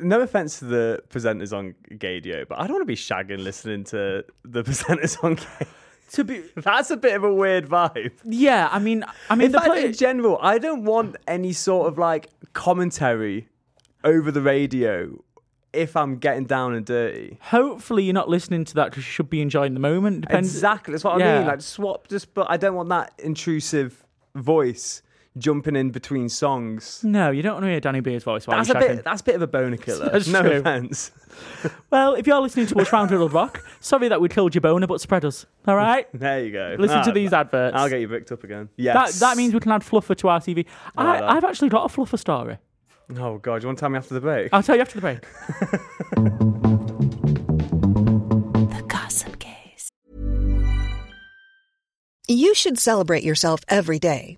No 0.02 0.22
offense 0.22 0.60
to 0.60 0.66
the 0.66 1.04
presenters 1.10 1.52
on 1.52 1.76
Gaydio, 1.92 2.48
but 2.48 2.60
I 2.60 2.62
don't 2.62 2.76
want 2.76 2.84
to 2.84 2.86
be 2.86 2.96
shagging 2.96 3.44
listening 3.44 3.84
to 3.86 4.24
the 4.46 4.64
presenters 4.64 5.22
on 5.22 5.36
Gay. 5.36 5.68
To 6.12 6.24
be, 6.24 6.44
That's 6.56 6.92
a 6.92 6.98
bit 6.98 7.16
of 7.16 7.24
a 7.24 7.34
weird 7.34 7.68
vibe. 7.68 8.12
yeah, 8.24 8.70
I 8.72 8.80
mean, 8.80 9.04
I 9.30 9.36
mean, 9.36 9.48
In 9.48 9.52
the 9.52 9.58
fact, 9.60 9.72
play- 9.72 9.86
in 9.86 9.94
general, 9.94 10.38
I 10.42 10.58
don't 10.60 10.84
want 10.86 11.16
any 11.28 11.54
sort 11.54 11.88
of 11.88 11.98
like 11.98 12.30
commentary 12.54 13.48
over 14.04 14.32
the 14.32 14.42
radio 14.42 15.24
if 15.72 15.96
I'm 15.98 16.18
getting 16.18 16.46
down 16.46 16.76
and 16.76 16.86
dirty. 16.86 17.40
hopefully 17.42 18.04
you're 18.04 18.14
not 18.14 18.30
listening 18.30 18.64
to 18.66 18.76
that 18.76 18.92
because 18.92 18.98
you 19.06 19.12
should 19.12 19.30
be 19.30 19.42
enjoying 19.42 19.74
the 19.74 19.80
moment. 19.80 20.22
Depends. 20.22 20.54
Exactly, 20.54 20.92
that's 20.92 21.04
what 21.04 21.20
I 21.20 21.38
mean. 21.40 21.48
Like 21.48 21.62
swap, 21.62 22.08
just 22.10 22.34
but 22.36 22.46
I 22.50 22.58
don't 22.58 22.76
want 22.76 22.90
that 22.90 23.14
intrusive 23.18 24.04
voice 24.36 25.02
jumping 25.38 25.76
in 25.76 25.90
between 25.92 26.30
songs. 26.30 27.02
No, 27.04 27.32
you 27.32 27.42
don't 27.42 27.54
want 27.54 27.66
to 27.66 27.70
hear 27.70 27.80
Danny 27.80 28.00
Beard's 28.02 28.24
voice 28.24 28.46
while 28.48 28.58
That's 28.58 28.70
a 28.70 28.74
shagging. 28.76 28.96
bit. 28.98 29.04
That's 29.04 29.22
a 29.22 29.24
bit 29.24 29.36
of 29.36 29.42
a 29.42 29.48
boner 29.48 29.78
killer. 29.78 30.10
That's 30.10 30.28
no 30.28 30.42
true. 30.42 30.52
offense. 30.60 31.12
Well, 31.90 32.14
if 32.14 32.28
you're 32.28 32.40
listening 32.40 32.68
to 32.68 32.80
us 32.80 32.94
round 32.94 33.10
Riddled 33.10 33.34
Rock, 33.34 33.66
sorry 33.80 34.08
that 34.10 34.22
we 34.22 34.30
killed 34.30 34.54
your 34.54 34.62
boner, 34.62 34.86
but 34.86 35.02
spread 35.02 35.26
us. 35.26 35.48
All 35.68 35.76
right? 35.76 36.08
There 36.14 36.46
you 36.46 36.52
go. 36.52 36.76
Listen 36.78 37.04
to 37.04 37.10
Ah, 37.10 37.14
these 37.14 37.34
adverts. 37.34 37.76
I'll 37.76 37.90
get 37.90 38.02
you 38.02 38.08
bricked 38.08 38.32
up 38.32 38.44
again. 38.44 38.70
that, 38.78 38.84
Yes. 38.84 39.20
that 39.20 39.36
means 39.36 39.52
we 39.52 39.60
can 39.60 39.72
add 39.72 39.82
fluffer 39.82 40.16
to 40.18 40.28
our 40.28 40.40
TV. 40.40 40.68
I, 40.96 41.04
like 41.04 41.20
that. 41.22 41.30
I've 41.32 41.44
actually 41.44 41.70
got 41.70 41.90
a 41.92 41.96
fluffer 41.96 42.20
story. 42.20 42.60
Oh 43.18 43.40
god, 43.40 43.64
you 43.64 43.68
want 43.68 43.80
to 43.80 43.82
tell 43.82 43.90
me 43.90 43.98
after 43.98 44.14
the 44.14 44.22
break? 44.22 44.54
I'll 44.54 44.62
tell 44.62 44.76
you 44.76 44.82
after 44.82 45.00
the 45.00 45.02
break. 45.02 45.26
The 47.44 48.84
Gossip 48.88 49.40
Gays. 49.40 49.90
You 52.28 52.54
should 52.56 52.78
celebrate 52.80 53.24
yourself 53.24 53.62
every 53.68 54.00
day, 54.00 54.38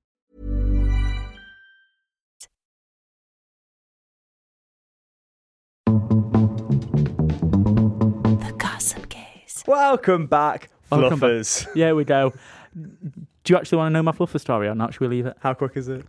Gaze. 9.65 9.67
Welcome 9.67 10.27
back, 10.27 10.69
Welcome 10.91 11.19
back. 11.19 11.29
fluffers. 11.29 11.67
Yeah, 11.75 11.93
we 11.93 12.03
go. 12.03 12.33
Do 12.75 13.53
you 13.53 13.57
actually 13.57 13.77
want 13.79 13.89
to 13.89 13.93
know 13.93 14.03
my 14.03 14.11
fluffer 14.11 14.39
story 14.39 14.67
or 14.67 14.75
not? 14.75 14.93
Should 14.93 15.01
we 15.01 15.07
leave 15.07 15.25
it? 15.25 15.35
How 15.39 15.53
quick 15.53 15.73
is 15.75 15.87
it? 15.89 16.05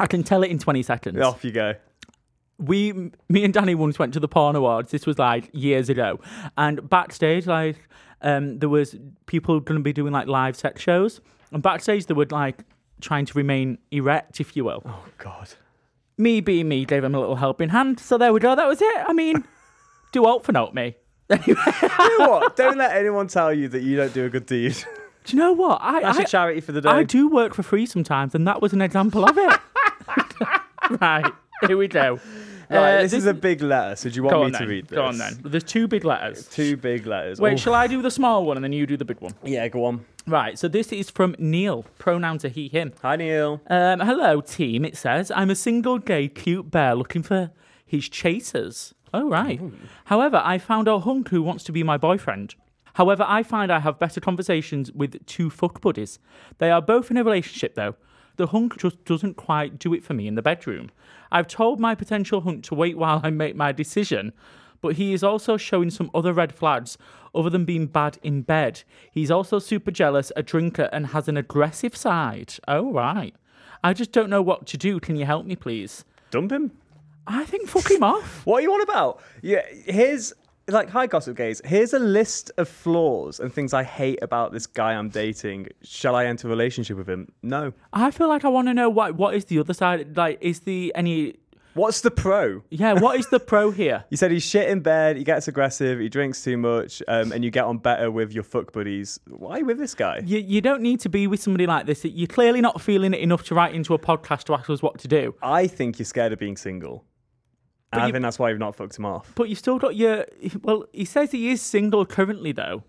I 0.00 0.06
can 0.06 0.22
tell 0.24 0.42
it 0.42 0.50
in 0.50 0.58
20 0.58 0.82
seconds. 0.82 1.20
Off 1.20 1.44
you 1.44 1.52
go. 1.52 1.74
we 2.58 2.92
me 3.28 3.44
and 3.44 3.54
Danny 3.54 3.74
once 3.74 3.98
went 3.98 4.12
to 4.14 4.20
the 4.20 4.28
porn 4.28 4.56
awards. 4.56 4.90
This 4.90 5.06
was 5.06 5.18
like 5.18 5.48
years 5.52 5.88
ago, 5.88 6.18
and 6.58 6.88
backstage, 6.88 7.46
like, 7.46 7.76
um, 8.22 8.58
there 8.58 8.68
was 8.68 8.96
people 9.26 9.60
going 9.60 9.78
to 9.78 9.82
be 9.84 9.92
doing 9.92 10.12
like 10.12 10.26
live 10.26 10.56
sex 10.56 10.82
shows, 10.82 11.20
and 11.52 11.62
backstage 11.62 12.06
they 12.06 12.14
were 12.14 12.26
like 12.30 12.64
trying 13.00 13.24
to 13.26 13.34
remain 13.34 13.78
erect, 13.92 14.40
if 14.40 14.56
you 14.56 14.64
will. 14.64 14.82
Oh 14.84 15.04
god. 15.18 15.50
Me 16.18 16.40
being 16.40 16.66
me 16.66 16.84
gave 16.86 17.04
him 17.04 17.14
a 17.14 17.20
little 17.20 17.36
helping 17.36 17.68
hand. 17.68 18.00
So 18.00 18.16
there 18.18 18.32
we 18.32 18.40
go. 18.40 18.56
That 18.56 18.66
was 18.66 18.80
it. 18.82 19.04
I 19.06 19.12
mean, 19.12 19.44
do 20.12 20.24
alt 20.24 20.44
for 20.44 20.52
note 20.52 20.74
me. 20.74 20.96
You 21.46 21.54
know 22.18 22.28
what? 22.28 22.56
Don't 22.56 22.78
let 22.78 22.94
anyone 22.96 23.26
tell 23.28 23.52
you 23.52 23.68
that 23.68 23.82
you 23.82 23.96
don't 23.96 24.12
do 24.14 24.24
a 24.26 24.28
good 24.28 24.46
deed. 24.46 24.76
do 25.24 25.36
you 25.36 25.42
know 25.42 25.52
what? 25.52 25.78
I, 25.82 26.00
That's 26.02 26.18
I, 26.18 26.20
your 26.20 26.28
charity 26.28 26.60
for 26.60 26.72
the 26.72 26.80
day. 26.80 26.88
I 26.88 27.02
do 27.02 27.28
work 27.28 27.54
for 27.54 27.62
free 27.62 27.86
sometimes, 27.86 28.34
and 28.34 28.46
that 28.46 28.62
was 28.62 28.72
an 28.72 28.80
example 28.80 29.24
of 29.28 29.36
it. 29.36 29.60
right, 31.00 31.32
here 31.66 31.76
we 31.76 31.88
go. 31.88 32.20
Right, 32.68 32.98
Uh, 32.98 33.02
this, 33.02 33.12
is 33.12 33.26
a 33.26 33.34
big 33.34 33.62
letter, 33.62 33.94
so 33.96 34.08
do 34.08 34.16
you 34.16 34.22
want 34.24 34.52
me 34.52 34.58
to 34.58 34.66
read 34.66 34.88
this? 34.88 34.96
Go 34.96 35.04
on 35.04 35.18
then. 35.18 35.38
There's 35.44 35.62
two 35.64 35.86
big 35.86 36.04
letters. 36.04 36.48
Two 36.48 36.76
big 36.76 37.06
letters. 37.06 37.40
Wait, 37.40 37.54
Oh. 37.54 37.56
shall 37.56 37.74
I 37.74 37.86
do 37.86 38.02
the 38.02 38.10
small 38.10 38.44
one 38.44 38.56
and 38.56 38.64
then 38.64 38.72
you 38.72 38.86
do 38.86 38.96
the 38.96 39.04
big 39.04 39.20
one? 39.20 39.34
Yeah, 39.44 39.68
go 39.68 39.84
on. 39.84 40.04
Right, 40.26 40.58
so 40.58 40.66
this 40.66 40.92
is 40.92 41.08
from 41.10 41.36
Neil. 41.38 41.84
Pronouns 41.98 42.44
are 42.44 42.48
he, 42.48 42.66
him. 42.68 42.92
Hi, 43.02 43.14
Neil. 43.16 43.60
Um, 43.68 44.00
hello, 44.00 44.40
team. 44.40 44.84
It 44.84 44.96
says, 44.96 45.30
I'm 45.34 45.50
a 45.50 45.54
single 45.54 45.98
gay 45.98 46.26
cute 46.26 46.70
bear 46.70 46.96
looking 46.96 47.22
for 47.22 47.50
his 47.84 48.08
chasers. 48.08 48.92
Oh, 49.14 49.28
right. 49.28 49.60
Mm-hmm. 49.60 49.86
However, 50.06 50.42
I 50.44 50.58
found 50.58 50.88
a 50.88 50.98
hunk 50.98 51.28
who 51.28 51.42
wants 51.42 51.64
to 51.64 51.72
be 51.72 51.82
my 51.82 51.96
boyfriend. 51.96 52.54
However, 52.94 53.24
I 53.28 53.42
find 53.42 53.70
I 53.70 53.80
have 53.80 53.98
better 53.98 54.20
conversations 54.20 54.90
with 54.92 55.24
two 55.26 55.50
fuck 55.50 55.80
buddies. 55.80 56.18
They 56.58 56.70
are 56.70 56.80
both 56.80 57.10
in 57.10 57.16
a 57.16 57.24
relationship, 57.24 57.74
though. 57.74 57.94
The 58.36 58.48
hunk 58.48 58.78
just 58.78 59.04
doesn't 59.04 59.36
quite 59.36 59.78
do 59.78 59.94
it 59.94 60.04
for 60.04 60.14
me 60.14 60.26
in 60.26 60.34
the 60.34 60.42
bedroom. 60.42 60.90
I've 61.30 61.46
told 61.46 61.80
my 61.80 61.94
potential 61.94 62.40
hunk 62.42 62.64
to 62.64 62.74
wait 62.74 62.96
while 62.96 63.20
I 63.22 63.30
make 63.30 63.56
my 63.56 63.72
decision, 63.72 64.32
but 64.80 64.96
he 64.96 65.12
is 65.12 65.22
also 65.24 65.56
showing 65.56 65.90
some 65.90 66.10
other 66.14 66.32
red 66.32 66.54
flags 66.54 66.98
other 67.34 67.50
than 67.50 67.64
being 67.64 67.86
bad 67.86 68.18
in 68.22 68.42
bed. 68.42 68.82
He's 69.10 69.30
also 69.30 69.58
super 69.58 69.90
jealous, 69.90 70.32
a 70.36 70.42
drinker, 70.42 70.88
and 70.92 71.08
has 71.08 71.28
an 71.28 71.36
aggressive 71.36 71.96
side. 71.96 72.54
Oh, 72.68 72.92
right. 72.92 73.34
I 73.82 73.92
just 73.92 74.12
don't 74.12 74.30
know 74.30 74.42
what 74.42 74.66
to 74.68 74.76
do. 74.76 75.00
Can 75.00 75.16
you 75.16 75.26
help 75.26 75.46
me, 75.46 75.56
please? 75.56 76.04
Dump 76.30 76.52
him. 76.52 76.72
I 77.26 77.44
think 77.44 77.68
fuck 77.68 77.90
him 77.90 78.02
off. 78.02 78.42
What 78.46 78.58
are 78.58 78.62
you 78.62 78.72
on 78.72 78.80
about? 78.82 79.20
Yeah, 79.42 79.62
here's 79.86 80.32
like 80.68 80.90
hi 80.90 81.06
gossip 81.06 81.36
gays. 81.36 81.60
Here's 81.64 81.92
a 81.92 81.98
list 81.98 82.50
of 82.58 82.68
flaws 82.68 83.40
and 83.40 83.52
things 83.52 83.72
I 83.72 83.82
hate 83.84 84.18
about 84.22 84.52
this 84.52 84.66
guy 84.66 84.94
I'm 84.94 85.08
dating. 85.08 85.68
Shall 85.82 86.14
I 86.16 86.26
enter 86.26 86.48
a 86.48 86.50
relationship 86.50 86.96
with 86.96 87.08
him? 87.08 87.32
No. 87.42 87.72
I 87.92 88.10
feel 88.10 88.28
like 88.28 88.44
I 88.44 88.48
want 88.48 88.68
to 88.68 88.74
know 88.74 88.88
what 88.90 89.14
what 89.16 89.34
is 89.34 89.46
the 89.46 89.58
other 89.58 89.74
side. 89.74 90.16
Like, 90.16 90.38
is 90.40 90.60
the 90.60 90.92
any? 90.94 91.36
What's 91.74 92.00
the 92.00 92.10
pro? 92.10 92.62
Yeah, 92.70 92.94
what 92.94 93.18
is 93.20 93.28
the 93.28 93.38
pro 93.38 93.70
here? 93.70 94.04
You 94.10 94.16
said 94.16 94.30
he's 94.30 94.42
shit 94.42 94.70
in 94.70 94.80
bed, 94.80 95.18
he 95.18 95.24
gets 95.24 95.46
aggressive, 95.46 96.00
he 96.00 96.08
drinks 96.08 96.42
too 96.42 96.56
much, 96.56 97.02
um, 97.06 97.32
and 97.32 97.44
you 97.44 97.50
get 97.50 97.64
on 97.64 97.76
better 97.76 98.10
with 98.10 98.32
your 98.32 98.44
fuck 98.44 98.72
buddies. 98.72 99.20
Why 99.28 99.56
are 99.56 99.58
you 99.58 99.66
with 99.66 99.76
this 99.76 99.94
guy? 99.94 100.22
You, 100.24 100.38
you 100.38 100.62
don't 100.62 100.80
need 100.80 101.00
to 101.00 101.10
be 101.10 101.26
with 101.26 101.42
somebody 101.42 101.66
like 101.66 101.84
this. 101.84 102.02
You're 102.02 102.28
clearly 102.28 102.62
not 102.62 102.80
feeling 102.80 103.12
it 103.12 103.20
enough 103.20 103.42
to 103.44 103.54
write 103.54 103.74
into 103.74 103.92
a 103.92 103.98
podcast 103.98 104.44
to 104.44 104.54
ask 104.54 104.70
us 104.70 104.80
what 104.80 104.98
to 105.00 105.08
do. 105.08 105.34
I 105.42 105.66
think 105.66 105.98
you're 105.98 106.06
scared 106.06 106.32
of 106.32 106.38
being 106.38 106.56
single. 106.56 107.04
And 107.92 108.02
I 108.02 108.06
you- 108.06 108.12
think 108.12 108.22
that's 108.22 108.38
why 108.38 108.50
you've 108.50 108.58
not 108.58 108.74
fucked 108.76 108.98
him 108.98 109.04
off. 109.06 109.32
But 109.34 109.48
you've 109.48 109.58
still 109.58 109.78
got 109.78 109.94
your. 109.96 110.26
Well, 110.62 110.84
he 110.92 111.04
says 111.04 111.30
he 111.30 111.50
is 111.50 111.62
single 111.62 112.04
currently, 112.06 112.52
though. 112.52 112.82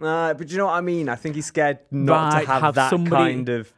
Uh, 0.00 0.34
but 0.34 0.50
you 0.50 0.56
know 0.56 0.66
what 0.66 0.74
I 0.74 0.80
mean? 0.80 1.08
I 1.08 1.14
think 1.16 1.34
he's 1.36 1.46
scared 1.46 1.78
not 1.90 2.32
Right, 2.32 2.40
to 2.42 2.46
have, 2.46 2.62
have 2.62 2.74
that 2.76 2.90
somebody- 2.90 3.34
kind 3.34 3.48
of. 3.50 3.72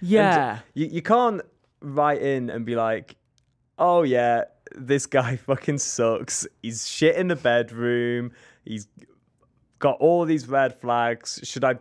Yeah. 0.00 0.60
You, 0.74 0.86
you 0.86 1.02
can't 1.02 1.42
write 1.82 2.22
in 2.22 2.48
and 2.50 2.64
be 2.64 2.74
like, 2.74 3.16
oh 3.78 4.02
yeah, 4.02 4.44
this 4.74 5.04
guy 5.06 5.36
fucking 5.46 5.78
sucks. 5.78 6.46
He's 6.62 6.88
shit 6.88 7.16
in 7.16 7.28
the 7.28 7.36
bedroom. 7.36 8.32
He's 8.64 8.88
got 9.78 9.98
all 10.00 10.24
these 10.24 10.48
red 10.48 10.74
flags. 10.80 11.40
Should 11.42 11.64
I 11.64 11.74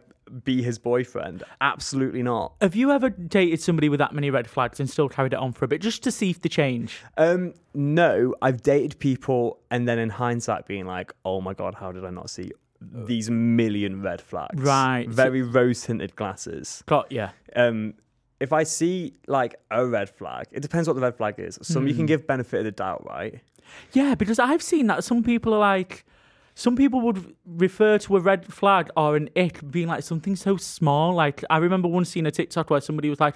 be 0.44 0.62
his 0.62 0.78
boyfriend? 0.80 1.44
Absolutely 1.62 2.24
not. 2.24 2.54
Have 2.62 2.76
you 2.76 2.92
ever 2.92 3.10
dated 3.10 3.62
somebody 3.62 3.90
with 3.90 4.00
that 4.00 4.14
many 4.14 4.30
red 4.30 4.50
flags 4.50 4.80
and 4.80 4.90
still 4.90 5.10
carried 5.10 5.34
it 5.34 5.40
on 5.40 5.52
for 5.54 5.66
a 5.66 5.68
bit 5.68 5.82
just 5.82 6.04
to 6.04 6.12
see 6.12 6.30
if 6.30 6.42
they 6.42 6.50
change? 6.50 7.02
Um, 7.18 7.54
no, 7.74 8.36
I've 8.42 8.62
dated 8.62 9.00
people 9.00 9.60
and 9.72 9.88
then 9.88 10.00
in 10.00 10.10
hindsight 10.10 10.68
being 10.68 10.86
like, 10.86 11.14
oh 11.26 11.42
my 11.42 11.54
god, 11.54 11.76
how 11.76 11.92
did 11.92 12.06
I 12.06 12.10
not 12.10 12.30
see 12.30 12.52
these 12.82 13.30
million 13.30 14.02
red 14.02 14.22
flags? 14.22 14.62
Right, 14.62 15.06
so- 15.08 15.12
Very 15.12 15.42
rose 15.42 15.82
tinted 15.84 16.16
glasses. 16.16 16.84
Got 16.86 17.12
yeah. 17.12 17.32
um, 17.56 17.96
if 18.40 18.54
I 18.54 18.64
see 18.64 19.16
like 19.28 19.56
a 19.70 19.86
red 19.86 20.10
flag, 20.10 20.48
it 20.52 20.62
depends 20.62 20.88
what 20.88 20.94
the 20.96 21.02
red 21.02 21.16
flag 21.18 21.36
is. 21.38 21.60
Some 21.62 21.88
you 21.88 21.94
can 21.94 22.06
give 22.06 22.26
benefit 22.26 22.60
of 22.60 22.66
the 22.66 22.72
doubt, 22.72 23.06
right? 23.06 23.40
Yeah, 23.94 24.16
because 24.16 24.40
I've 24.40 24.62
seen 24.64 24.88
that 24.88 25.04
some 25.04 25.24
people 25.24 25.54
are 25.54 25.60
like, 25.60 26.06
some 26.60 26.76
people 26.76 27.00
would 27.00 27.36
refer 27.46 27.98
to 27.98 28.18
a 28.18 28.20
red 28.20 28.46
flag 28.46 28.90
or 28.98 29.16
an 29.16 29.30
ick 29.38 29.62
being 29.72 29.88
like 29.88 30.04
something 30.04 30.36
so 30.36 30.58
small. 30.58 31.14
Like 31.14 31.42
I 31.50 31.58
remember 31.58 31.88
once 31.88 32.10
seeing 32.10 32.26
a 32.26 32.32
TikTok 32.32 32.70
where 32.70 32.82
somebody 32.82 33.10
was 33.10 33.22
like, 33.22 33.36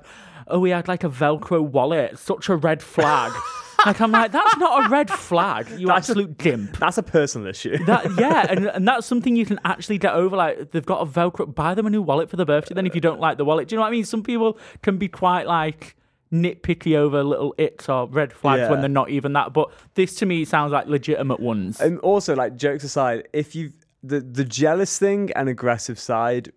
"Oh, 0.49 0.61
he 0.65 0.71
had 0.71 0.89
like 0.89 1.05
a 1.05 1.09
Velcro 1.09 1.61
wallet, 1.61 2.19
such 2.19 2.49
a 2.49 2.57
red 2.57 2.83
flag." 2.83 3.31
like 3.85 4.01
I'm 4.01 4.11
like, 4.11 4.33
that's 4.33 4.57
not 4.57 4.85
a 4.85 4.89
red 4.89 5.09
flag, 5.09 5.69
you 5.69 5.87
That's 5.87 6.09
a- 6.09 6.11
absolute 6.11 6.37
gimp. 6.37 6.77
That's 6.79 6.97
a 6.97 7.03
personal 7.03 7.47
issue. 7.47 7.77
That 7.85 8.11
yeah, 8.19 8.45
and, 8.49 8.65
and 8.65 8.85
that's 8.85 9.07
something 9.07 9.37
you 9.37 9.45
can 9.45 9.57
actually 9.63 9.99
get 9.99 10.13
over. 10.13 10.35
Like 10.35 10.71
they've 10.71 10.85
got 10.85 11.01
a 11.01 11.05
Velcro, 11.05 11.55
buy 11.55 11.75
them 11.75 11.85
a 11.85 11.89
new 11.89 12.01
wallet 12.01 12.29
for 12.29 12.35
their 12.35 12.45
birthday. 12.45 12.75
Then 12.75 12.85
if 12.85 12.93
you 12.93 12.99
don't 12.99 13.21
like 13.21 13.37
the 13.37 13.45
wallet, 13.45 13.69
do 13.69 13.75
you 13.75 13.77
know 13.77 13.83
what 13.83 13.87
I 13.87 13.91
mean? 13.91 14.03
Some 14.03 14.23
people 14.23 14.57
can 14.81 14.97
be 14.97 15.07
quite 15.07 15.47
like 15.47 15.95
nitpicky 16.33 16.95
over 16.95 17.23
little 17.23 17.53
icks 17.59 17.87
or 17.87 18.07
red 18.07 18.33
flags 18.33 18.61
Yeah. 18.61 18.71
when 18.71 18.81
they're 18.81 18.89
not 18.89 19.09
even 19.11 19.33
that. 19.33 19.53
But 19.53 19.69
this 19.93 20.15
to 20.15 20.25
me 20.25 20.43
sounds 20.45 20.71
like 20.71 20.87
legitimate 20.87 21.39
ones. 21.39 21.79
and 21.79 21.99
also, 21.99 22.35
like 22.35 22.55
jokes 22.57 22.83
aside, 22.83 23.27
if 23.33 23.55
you 23.55 23.71
the 24.03 24.19
the 24.19 24.43
jealous 24.43 24.99
thing 24.99 25.31
and 25.35 25.47
aggressive 25.47 25.97
side, 25.97 26.51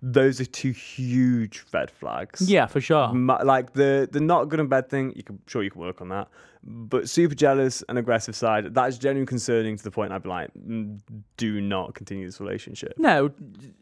those 0.00 0.40
are 0.40 0.44
two 0.44 0.70
huge 0.70 1.64
red 1.72 1.90
flags. 1.90 2.48
yeah, 2.48 2.66
for 2.66 2.80
sure. 2.80 3.12
Ma- 3.12 3.42
like 3.42 3.72
the 3.72 4.08
the 4.10 4.20
not 4.20 4.48
good 4.48 4.60
and 4.60 4.70
bad 4.70 4.88
thing, 4.88 5.12
you 5.16 5.24
can 5.24 5.40
sure 5.46 5.62
you 5.62 5.70
can 5.70 5.80
work 5.80 6.00
on 6.00 6.08
that. 6.10 6.28
But 6.64 7.08
super 7.08 7.36
jealous 7.36 7.84
and 7.88 7.98
aggressive 7.98 8.34
side, 8.34 8.74
that 8.74 8.88
is 8.88 8.98
genuinely 8.98 9.26
concerning 9.26 9.76
to 9.76 9.84
the 9.84 9.92
point 9.92 10.12
I'd 10.12 10.24
be 10.24 10.28
like, 10.28 10.50
"Mm, 10.54 10.98
do 11.36 11.60
not 11.60 11.94
continue 11.94 12.26
this 12.26 12.40
relationship. 12.40 12.94
No, 12.98 13.30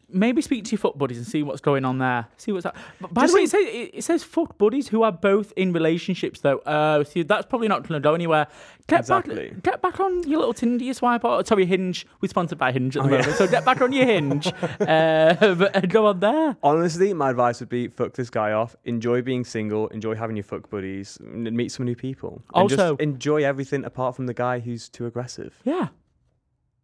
maybe 0.09 0.41
speak 0.43 0.63
to 0.65 0.71
your 0.71 0.77
fuck 0.77 0.97
buddies 0.97 1.17
and 1.17 1.25
see 1.25 1.41
what's 1.43 1.59
going 1.59 1.85
on 1.85 1.97
there. 1.97 2.27
See 2.37 2.51
what's 2.51 2.63
that. 2.63 2.75
By 3.11 3.23
Just 3.23 3.33
the 3.33 3.37
way, 3.39 3.43
it 3.43 3.49
says, 3.49 3.65
it, 3.67 4.03
says 4.03 4.23
fuck 4.23 4.57
buddies 4.59 4.87
who 4.87 5.01
are 5.03 5.11
both 5.11 5.51
in 5.57 5.73
relationships 5.73 6.41
though. 6.41 6.59
Uh, 6.59 7.03
see, 7.03 7.23
that's 7.23 7.47
probably 7.47 7.67
not 7.67 7.81
going 7.87 7.99
to 8.01 8.03
go 8.03 8.13
anywhere. 8.13 8.47
Get 8.87 9.01
Exactly. 9.01 9.49
back, 9.49 9.63
get 9.63 9.81
back 9.81 9.99
on 9.99 10.23
your 10.29 10.39
little 10.39 10.53
Tinder, 10.53 10.81
you 10.81 10.93
swipe 10.93 11.25
or 11.25 11.43
sorry, 11.45 11.65
Hinge. 11.65 12.07
We're 12.21 12.29
sponsored 12.29 12.57
by 12.57 12.71
Hinge 12.71 12.95
at 12.95 13.03
the 13.03 13.09
Oh, 13.09 13.11
yeah. 13.11 13.17
moment, 13.19 13.37
so 13.37 13.45
get 13.47 13.65
back 13.65 13.81
on 13.81 13.91
your 13.91 14.05
Hinge 14.05 14.47
uh, 14.47 14.53
and 15.73 15.89
go 15.89 16.05
on 16.05 16.21
there. 16.21 16.55
Honestly, 16.63 17.13
my 17.13 17.31
advice 17.31 17.59
would 17.59 17.67
be 17.67 17.89
fuck 17.89 18.13
this 18.13 18.29
guy 18.29 18.53
off. 18.53 18.77
Enjoy 18.85 19.21
being 19.21 19.43
single. 19.43 19.87
Enjoy 19.89 20.15
having 20.15 20.37
your 20.37 20.45
fuck 20.45 20.69
buddies. 20.69 21.17
Meet 21.21 21.73
some 21.73 21.85
new 21.85 21.97
people. 21.97 22.41
And 22.55 22.61
Also- 22.63 22.91
just 22.91 23.01
enjoy 23.01 23.43
everything 23.43 23.83
apart 23.83 24.15
from 24.15 24.25
the 24.25 24.33
guy 24.33 24.59
who's 24.59 24.87
too 24.87 25.05
aggressive. 25.05 25.59
Yeah, 25.65 25.89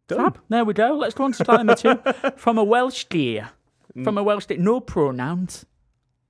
Done. 0.10 0.18
fab. 0.26 0.40
There 0.50 0.66
we 0.66 0.74
go. 0.74 0.96
Let's 0.98 1.14
go 1.16 1.24
on 1.24 1.32
to 1.32 1.44
number 1.46 1.76
two 1.76 1.96
from 2.36 2.58
a 2.58 2.64
Welsh 2.66 3.06
deer. 3.06 3.52
Mm. 3.96 4.04
From 4.04 4.18
a 4.18 4.24
Welsh 4.24 4.48
deer, 4.48 4.58
no 4.58 4.82
pronouns. 4.82 5.66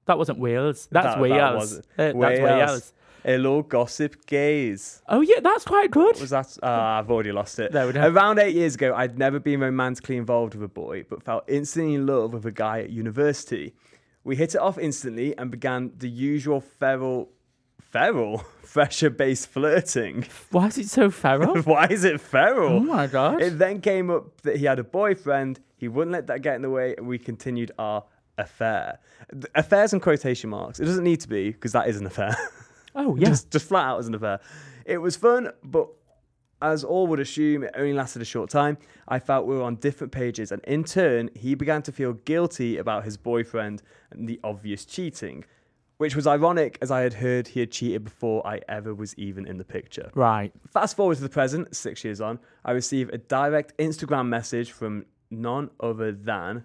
That 0.06 0.20
wasn't 0.20 0.38
Wales. 0.38 0.88
That's 0.92 1.06
That- 1.08 1.14
that 1.16 1.20
Wales. 1.20 1.56
wasn't- 1.56 1.86
Uh, 1.98 1.98
that's 1.98 2.16
Wales. 2.16 2.94
Hello, 3.24 3.62
gossip 3.62 4.26
gays. 4.26 5.02
Oh 5.08 5.22
yeah, 5.22 5.40
that's 5.42 5.64
quite 5.64 5.90
good. 5.92 6.20
Was 6.20 6.32
that? 6.32 6.58
Ah, 6.62 7.00
I've 7.00 7.10
already 7.10 7.32
lost 7.32 7.58
it. 7.58 7.72
There 7.72 7.88
we 7.88 7.94
go. 7.94 8.06
Around 8.06 8.40
eight 8.40 8.54
years 8.54 8.76
ago, 8.76 8.94
I'd 8.94 9.18
never 9.18 9.40
been 9.40 9.62
romantically 9.62 10.18
involved 10.18 10.56
with 10.56 10.64
a 10.64 10.68
boy, 10.68 11.06
but 11.10 11.24
felt 11.24 11.46
instantly 11.48 11.94
in 11.94 12.06
love 12.06 12.34
with 12.34 12.46
a 12.46 12.52
guy 12.52 12.82
at 12.82 12.90
university. 12.90 13.76
We 14.26 14.36
hit 14.36 14.56
it 14.56 14.62
off 14.62 14.78
instantly 14.78 15.38
and 15.38 15.50
began 15.50 15.94
the 15.98 16.10
usual 16.10 16.60
feral, 16.60 17.30
feral, 17.80 18.40
fresher-based 18.64 19.48
flirting. 19.48 20.26
Why 20.52 20.68
is 20.68 20.78
it 20.78 20.90
so 20.90 21.10
feral? 21.10 21.58
Why 21.64 21.88
is 21.90 22.04
it 22.04 22.20
feral? 22.20 22.74
Oh 22.74 22.80
my 22.82 23.08
god. 23.08 23.42
It 23.42 23.58
then 23.58 23.80
came 23.80 24.10
up 24.10 24.42
that 24.42 24.58
he 24.58 24.66
had 24.66 24.80
a 24.80 24.84
boyfriend. 24.84 25.62
He 25.78 25.88
wouldn't 25.88 26.12
let 26.12 26.28
that 26.28 26.42
get 26.42 26.56
in 26.56 26.62
the 26.62 26.70
way, 26.70 26.94
and 26.98 27.08
we 27.08 27.20
continued 27.20 27.72
our 27.80 28.04
affair. 28.38 29.00
Affairs 29.56 29.94
in 29.94 30.02
quotation 30.02 30.50
marks. 30.50 30.82
It 30.82 30.86
doesn't 30.86 31.04
need 31.06 31.22
to 31.22 31.30
be 31.30 31.52
because 31.52 31.72
that 31.72 31.88
is 31.88 31.98
an 31.98 32.06
affair. 32.06 32.36
oh 32.96 33.16
yeah. 33.20 33.30
just, 33.30 33.52
just 33.52 33.68
flat 33.68 33.86
out 33.86 34.00
as 34.00 34.08
an 34.08 34.16
affair. 34.16 34.40
It 34.86 34.98
was 34.98 35.16
fun, 35.16 35.52
but 35.64 35.88
as 36.62 36.84
all 36.84 37.08
would 37.08 37.20
assume, 37.20 37.64
it 37.64 37.72
only 37.76 37.94
lasted 37.94 38.22
a 38.22 38.26
short 38.26 38.50
time. 38.50 38.78
I 39.08 39.20
felt 39.20 39.46
we 39.46 39.56
were 39.56 39.64
on 39.64 39.76
different 39.76 40.14
pages, 40.14 40.52
and 40.52 40.62
in 40.64 40.84
turn, 40.86 41.30
he 41.36 41.56
began 41.56 41.82
to 41.84 41.92
feel 41.92 42.14
guilty 42.14 42.78
about 42.78 43.04
his 43.04 43.18
boyfriend 43.18 43.84
and 44.12 44.28
the 44.30 44.40
obvious 44.44 44.86
cheating, 44.86 45.44
which 45.98 46.16
was 46.16 46.26
ironic 46.26 46.78
as 46.82 46.90
I 46.90 47.02
had 47.02 47.16
heard 47.16 47.48
he 47.50 47.60
had 47.60 47.72
cheated 47.72 48.06
before 48.06 48.46
I 48.48 48.62
ever 48.70 48.94
was 48.96 49.14
even 49.18 49.46
in 49.46 49.58
the 49.58 49.66
picture. 49.66 50.10
right. 50.16 50.52
Fast 50.72 50.96
forward 50.96 51.16
to 51.16 51.22
the 51.24 51.30
present, 51.30 51.76
six 51.76 52.04
years 52.04 52.22
on, 52.22 52.40
I 52.64 52.72
receive 52.72 53.10
a 53.10 53.18
direct 53.18 53.78
Instagram 53.78 54.28
message 54.28 54.72
from 54.72 55.06
none 55.30 55.70
other 55.82 56.12
than 56.12 56.64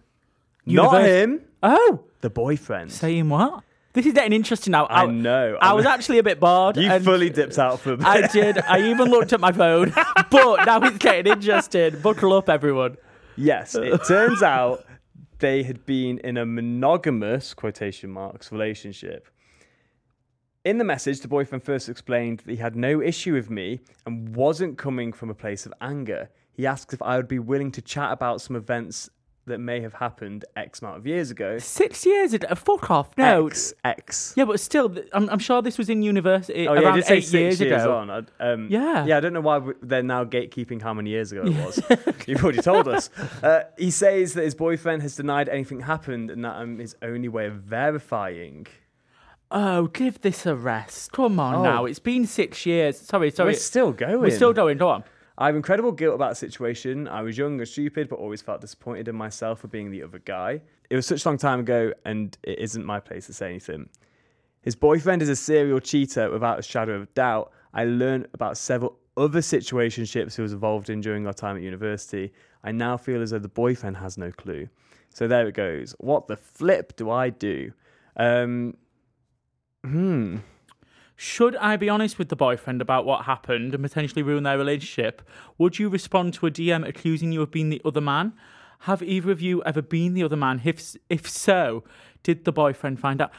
not 0.66 1.02
him, 1.04 1.40
Oh, 1.62 2.04
the 2.20 2.30
boyfriend. 2.30 2.92
saying 2.92 3.28
what? 3.30 3.64
This 3.98 4.06
is 4.06 4.12
getting 4.12 4.32
interesting 4.32 4.70
now. 4.70 4.86
I 4.88 5.06
know, 5.06 5.58
I 5.60 5.70
I 5.70 5.72
was 5.72 5.84
know. 5.84 5.90
actually 5.90 6.18
a 6.18 6.22
bit 6.22 6.38
bored. 6.38 6.76
you 6.76 6.88
fully 7.00 7.30
dipped 7.30 7.58
out 7.58 7.80
for 7.80 7.94
a 7.94 7.96
bit. 7.96 8.06
I 8.06 8.28
did. 8.28 8.56
I 8.58 8.90
even 8.90 9.10
looked 9.10 9.32
at 9.32 9.40
my 9.40 9.50
phone, 9.50 9.90
but 10.30 10.64
now 10.66 10.80
it's 10.82 10.98
getting 10.98 11.32
interesting. 11.32 11.98
Buckle 12.00 12.32
up, 12.32 12.48
everyone. 12.48 12.96
Yes, 13.34 13.74
it 13.74 14.00
turns 14.06 14.40
out 14.40 14.84
they 15.40 15.64
had 15.64 15.84
been 15.84 16.18
in 16.20 16.36
a 16.36 16.46
monogamous 16.46 17.54
quotation 17.54 18.08
marks 18.10 18.52
relationship. 18.52 19.26
In 20.64 20.78
the 20.78 20.84
message, 20.84 21.18
the 21.18 21.26
boyfriend 21.26 21.64
first 21.64 21.88
explained 21.88 22.38
that 22.46 22.50
he 22.52 22.58
had 22.58 22.76
no 22.76 23.02
issue 23.02 23.34
with 23.34 23.50
me 23.50 23.80
and 24.06 24.36
wasn't 24.36 24.78
coming 24.78 25.12
from 25.12 25.28
a 25.28 25.34
place 25.34 25.66
of 25.66 25.74
anger. 25.80 26.30
He 26.52 26.68
asked 26.68 26.92
if 26.92 27.02
I 27.02 27.16
would 27.16 27.26
be 27.26 27.40
willing 27.40 27.72
to 27.72 27.82
chat 27.82 28.12
about 28.12 28.40
some 28.42 28.54
events 28.54 29.10
that 29.48 29.58
may 29.58 29.80
have 29.80 29.94
happened 29.94 30.44
X 30.56 30.80
amount 30.80 30.96
of 30.98 31.06
years 31.06 31.30
ago. 31.30 31.58
Six 31.58 32.06
years 32.06 32.32
ago. 32.32 32.54
Fuck 32.54 32.90
off. 32.90 33.16
No. 33.18 33.46
X, 33.48 33.74
X. 33.84 34.34
Yeah, 34.36 34.44
but 34.44 34.60
still, 34.60 34.94
I'm, 35.12 35.28
I'm 35.28 35.38
sure 35.38 35.60
this 35.60 35.76
was 35.76 35.88
in 35.90 36.02
university 36.02 36.68
Oh 36.68 36.74
yeah, 36.74 36.80
around 36.80 36.94
did 36.96 37.04
say 37.06 37.16
eight 37.18 37.20
six 37.22 37.32
years, 37.32 37.60
years, 37.60 37.82
ago. 37.82 38.24
Um, 38.40 38.68
Yeah. 38.70 39.04
yeah. 39.04 39.16
I 39.16 39.20
don't 39.20 39.32
know 39.32 39.40
why 39.40 39.60
they're 39.82 40.02
now 40.02 40.24
gatekeeping 40.24 40.80
how 40.80 40.94
many 40.94 41.10
years 41.10 41.32
ago 41.32 41.42
it 41.44 41.54
was. 41.64 41.80
You've 42.26 42.42
already 42.42 42.62
told 42.62 42.86
us. 42.88 43.10
Uh, 43.42 43.64
he 43.76 43.90
says 43.90 44.34
that 44.34 44.44
his 44.44 44.54
boyfriend 44.54 45.02
has 45.02 45.16
denied 45.16 45.48
anything 45.48 45.80
happened, 45.80 46.30
and 46.30 46.44
that 46.44 46.56
um, 46.56 46.78
his 46.78 46.94
only 47.02 47.28
way 47.28 47.46
of 47.46 47.54
verifying. 47.54 48.66
Oh, 49.50 49.86
give 49.86 50.20
this 50.20 50.44
a 50.44 50.54
rest. 50.54 51.12
Come 51.12 51.40
on 51.40 51.54
Oh. 51.54 51.62
now. 51.62 51.84
It's 51.86 51.98
been 51.98 52.26
six 52.26 52.66
years. 52.66 52.98
Sorry, 52.98 53.30
sorry. 53.30 53.52
We're 53.52 53.58
still 53.58 53.92
going. 53.92 54.20
We're 54.20 54.30
still 54.30 54.52
going. 54.52 54.76
Go 54.78 54.90
on. 54.90 55.04
I 55.40 55.46
have 55.46 55.54
incredible 55.54 55.92
guilt 55.92 56.16
about 56.16 56.30
the 56.30 56.34
situation. 56.34 57.06
I 57.06 57.22
was 57.22 57.38
young 57.38 57.60
and 57.60 57.68
stupid, 57.68 58.08
but 58.08 58.16
always 58.18 58.42
felt 58.42 58.60
disappointed 58.60 59.06
in 59.06 59.14
myself 59.14 59.60
for 59.60 59.68
being 59.68 59.92
the 59.92 60.02
other 60.02 60.18
guy. 60.18 60.60
It 60.90 60.96
was 60.96 61.06
such 61.06 61.24
a 61.24 61.28
long 61.28 61.38
time 61.38 61.60
ago, 61.60 61.92
and 62.04 62.36
it 62.42 62.58
isn't 62.58 62.84
my 62.84 62.98
place 62.98 63.26
to 63.26 63.32
say 63.32 63.50
anything. 63.50 63.88
His 64.62 64.74
boyfriend 64.74 65.22
is 65.22 65.28
a 65.28 65.36
serial 65.36 65.78
cheater 65.78 66.28
without 66.28 66.58
a 66.58 66.62
shadow 66.62 66.94
of 66.94 67.14
doubt. 67.14 67.52
I 67.72 67.84
learned 67.84 68.26
about 68.34 68.56
several 68.58 68.98
other 69.16 69.38
situationships 69.38 70.34
he 70.34 70.42
was 70.42 70.52
involved 70.52 70.90
in 70.90 71.00
during 71.00 71.24
our 71.24 71.32
time 71.32 71.56
at 71.56 71.62
university. 71.62 72.32
I 72.64 72.72
now 72.72 72.96
feel 72.96 73.22
as 73.22 73.30
though 73.30 73.38
the 73.38 73.48
boyfriend 73.48 73.96
has 73.98 74.18
no 74.18 74.32
clue. 74.32 74.68
So 75.10 75.28
there 75.28 75.46
it 75.46 75.54
goes. 75.54 75.94
What 75.98 76.26
the 76.26 76.36
flip 76.36 76.96
do 76.96 77.10
I 77.10 77.30
do? 77.30 77.72
Um, 78.16 78.76
hmm. 79.84 80.38
Should 81.20 81.56
I 81.56 81.76
be 81.76 81.88
honest 81.88 82.16
with 82.16 82.28
the 82.28 82.36
boyfriend 82.36 82.80
about 82.80 83.04
what 83.04 83.24
happened 83.24 83.74
and 83.74 83.82
potentially 83.82 84.22
ruin 84.22 84.44
their 84.44 84.56
relationship? 84.56 85.20
Would 85.58 85.80
you 85.80 85.88
respond 85.88 86.32
to 86.34 86.46
a 86.46 86.50
DM 86.50 86.86
accusing 86.86 87.32
you 87.32 87.42
of 87.42 87.50
being 87.50 87.70
the 87.70 87.82
other 87.84 88.00
man? 88.00 88.34
Have 88.82 89.02
either 89.02 89.32
of 89.32 89.40
you 89.40 89.60
ever 89.64 89.82
been 89.82 90.14
the 90.14 90.22
other 90.22 90.36
man? 90.36 90.60
If 90.64 90.94
if 91.08 91.28
so, 91.28 91.82
did 92.22 92.44
the 92.44 92.52
boyfriend 92.52 93.00
find 93.00 93.20
out? 93.20 93.32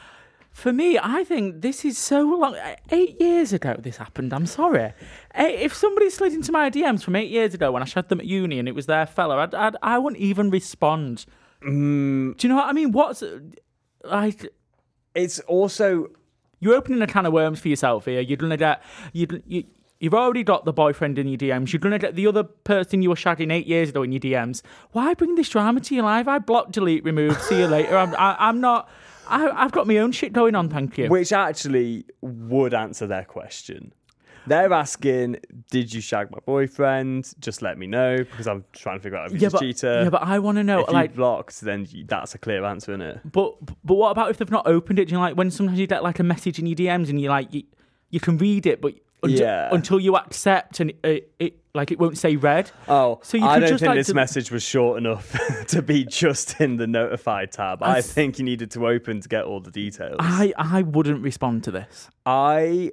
For 0.50 0.74
me, 0.74 0.98
I 1.02 1.24
think 1.24 1.62
this 1.62 1.82
is 1.86 1.96
so 1.96 2.20
long. 2.22 2.54
Eight 2.90 3.18
years 3.18 3.54
ago, 3.54 3.76
this 3.78 3.96
happened. 3.96 4.34
I'm 4.34 4.44
sorry. 4.44 4.92
If 5.34 5.72
somebody 5.72 6.10
slid 6.10 6.34
into 6.34 6.52
my 6.52 6.68
DMs 6.68 7.02
from 7.02 7.16
eight 7.16 7.30
years 7.30 7.54
ago 7.54 7.72
when 7.72 7.80
I 7.82 7.86
shared 7.86 8.10
them 8.10 8.20
at 8.20 8.26
uni 8.26 8.58
and 8.58 8.68
it 8.68 8.74
was 8.74 8.84
their 8.84 9.06
fella, 9.06 9.38
I'd, 9.38 9.54
I'd, 9.54 9.76
I 9.82 9.96
wouldn't 9.96 10.20
even 10.20 10.50
respond. 10.50 11.24
Mm, 11.62 12.36
Do 12.36 12.46
you 12.46 12.48
know 12.52 12.56
what 12.56 12.68
I 12.68 12.72
mean? 12.72 12.92
What's 12.92 13.22
like? 14.04 14.46
it's 15.14 15.40
also 15.40 16.08
You're 16.60 16.74
opening 16.74 17.02
a 17.02 17.06
can 17.06 17.26
of 17.26 17.32
worms 17.32 17.58
for 17.58 17.68
yourself 17.68 18.04
here. 18.04 18.20
You're 18.20 18.36
gonna 18.36 18.56
get 18.56 18.82
you. 19.12 19.26
you 19.46 19.64
You've 20.02 20.14
already 20.14 20.42
got 20.44 20.64
the 20.64 20.72
boyfriend 20.72 21.18
in 21.18 21.28
your 21.28 21.36
DMs. 21.36 21.74
You're 21.74 21.80
gonna 21.80 21.98
get 21.98 22.14
the 22.14 22.26
other 22.26 22.42
person 22.42 23.02
you 23.02 23.10
were 23.10 23.16
shagging 23.16 23.52
eight 23.52 23.66
years 23.66 23.90
ago 23.90 24.02
in 24.02 24.12
your 24.12 24.20
DMs. 24.20 24.62
Why 24.92 25.12
bring 25.12 25.34
this 25.34 25.50
drama 25.50 25.80
to 25.80 25.94
your 25.94 26.04
life? 26.04 26.26
I 26.26 26.38
block, 26.38 26.72
delete, 26.72 27.04
remove. 27.04 27.38
See 27.42 27.58
you 27.58 27.66
later. 27.66 27.98
I'm. 27.98 28.14
I, 28.14 28.34
I'm 28.38 28.62
not. 28.62 28.88
I, 29.28 29.50
I've 29.50 29.72
got 29.72 29.86
my 29.86 29.98
own 29.98 30.12
shit 30.12 30.32
going 30.32 30.54
on. 30.54 30.70
Thank 30.70 30.96
you. 30.96 31.08
which 31.08 31.32
actually 31.34 32.06
would 32.22 32.72
answer 32.72 33.06
their 33.06 33.24
question. 33.24 33.92
They're 34.46 34.72
asking, 34.72 35.36
"Did 35.70 35.92
you 35.92 36.00
shag 36.00 36.30
my 36.30 36.38
boyfriend? 36.46 37.32
Just 37.40 37.62
let 37.62 37.78
me 37.78 37.86
know 37.86 38.16
because 38.18 38.46
I'm 38.48 38.64
trying 38.72 38.98
to 38.98 39.02
figure 39.02 39.18
out 39.18 39.26
if 39.26 39.32
he's 39.32 39.42
yeah, 39.42 39.48
a 39.48 39.50
but 39.50 39.60
cheater." 39.60 40.02
yeah, 40.04 40.10
but 40.10 40.22
I 40.22 40.38
want 40.38 40.56
to 40.56 40.64
know. 40.64 40.80
if 40.80 40.88
you 40.88 40.94
Like, 40.94 41.14
blocked, 41.14 41.60
then 41.60 41.86
you, 41.90 42.04
that's 42.04 42.34
a 42.34 42.38
clear 42.38 42.64
answer, 42.64 42.92
isn't 42.92 43.02
it? 43.02 43.20
but 43.32 43.54
but 43.84 43.94
what 43.94 44.10
about 44.10 44.30
if 44.30 44.38
they've 44.38 44.50
not 44.50 44.66
opened 44.66 44.98
it? 44.98 45.06
Do 45.06 45.12
you 45.12 45.18
know, 45.18 45.22
like 45.22 45.36
when 45.36 45.50
sometimes 45.50 45.78
you 45.78 45.86
get 45.86 46.02
like 46.02 46.18
a 46.18 46.24
message 46.24 46.58
in 46.58 46.66
your 46.66 46.76
DMs 46.76 47.08
and 47.10 47.20
you 47.20 47.28
like 47.28 47.52
you, 47.52 47.64
you 48.10 48.20
can 48.20 48.38
read 48.38 48.66
it, 48.66 48.80
but 48.80 48.94
until, 49.22 49.38
Yeah. 49.46 49.68
until 49.70 50.00
you 50.00 50.16
accept 50.16 50.80
and 50.80 50.94
it, 51.04 51.30
it 51.38 51.56
like 51.74 51.90
it 51.92 51.98
won't 52.00 52.16
say 52.16 52.36
read. 52.36 52.70
Oh, 52.88 53.20
So 53.22 53.36
you 53.36 53.44
I 53.44 53.56
could 53.56 53.60
don't 53.60 53.68
just, 53.68 53.80
think 53.82 53.88
like, 53.90 53.98
this 53.98 54.06
to- 54.08 54.14
message 54.14 54.50
was 54.50 54.62
short 54.62 54.96
enough 54.98 55.36
to 55.68 55.82
be 55.82 56.04
just 56.06 56.58
in 56.60 56.78
the 56.78 56.86
notified 56.86 57.52
tab. 57.52 57.82
I, 57.82 57.98
I- 57.98 58.00
think 58.00 58.38
you 58.38 58.44
needed 58.46 58.70
to 58.72 58.88
open 58.88 59.20
to 59.20 59.28
get 59.28 59.44
all 59.44 59.60
the 59.60 59.70
details. 59.70 60.16
I 60.18 60.52
I 60.56 60.80
wouldn't 60.82 61.22
respond 61.22 61.64
to 61.64 61.70
this. 61.70 62.08
I 62.24 62.92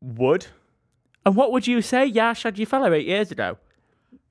would, 0.00 0.46
And 1.26 1.36
what 1.36 1.52
would 1.52 1.66
you 1.66 1.82
say? 1.82 2.06
Yeah, 2.06 2.30
I 2.30 2.32
shagged 2.32 2.58
your 2.58 2.66
fella 2.66 2.90
eight 2.92 3.06
years 3.06 3.30
ago. 3.30 3.58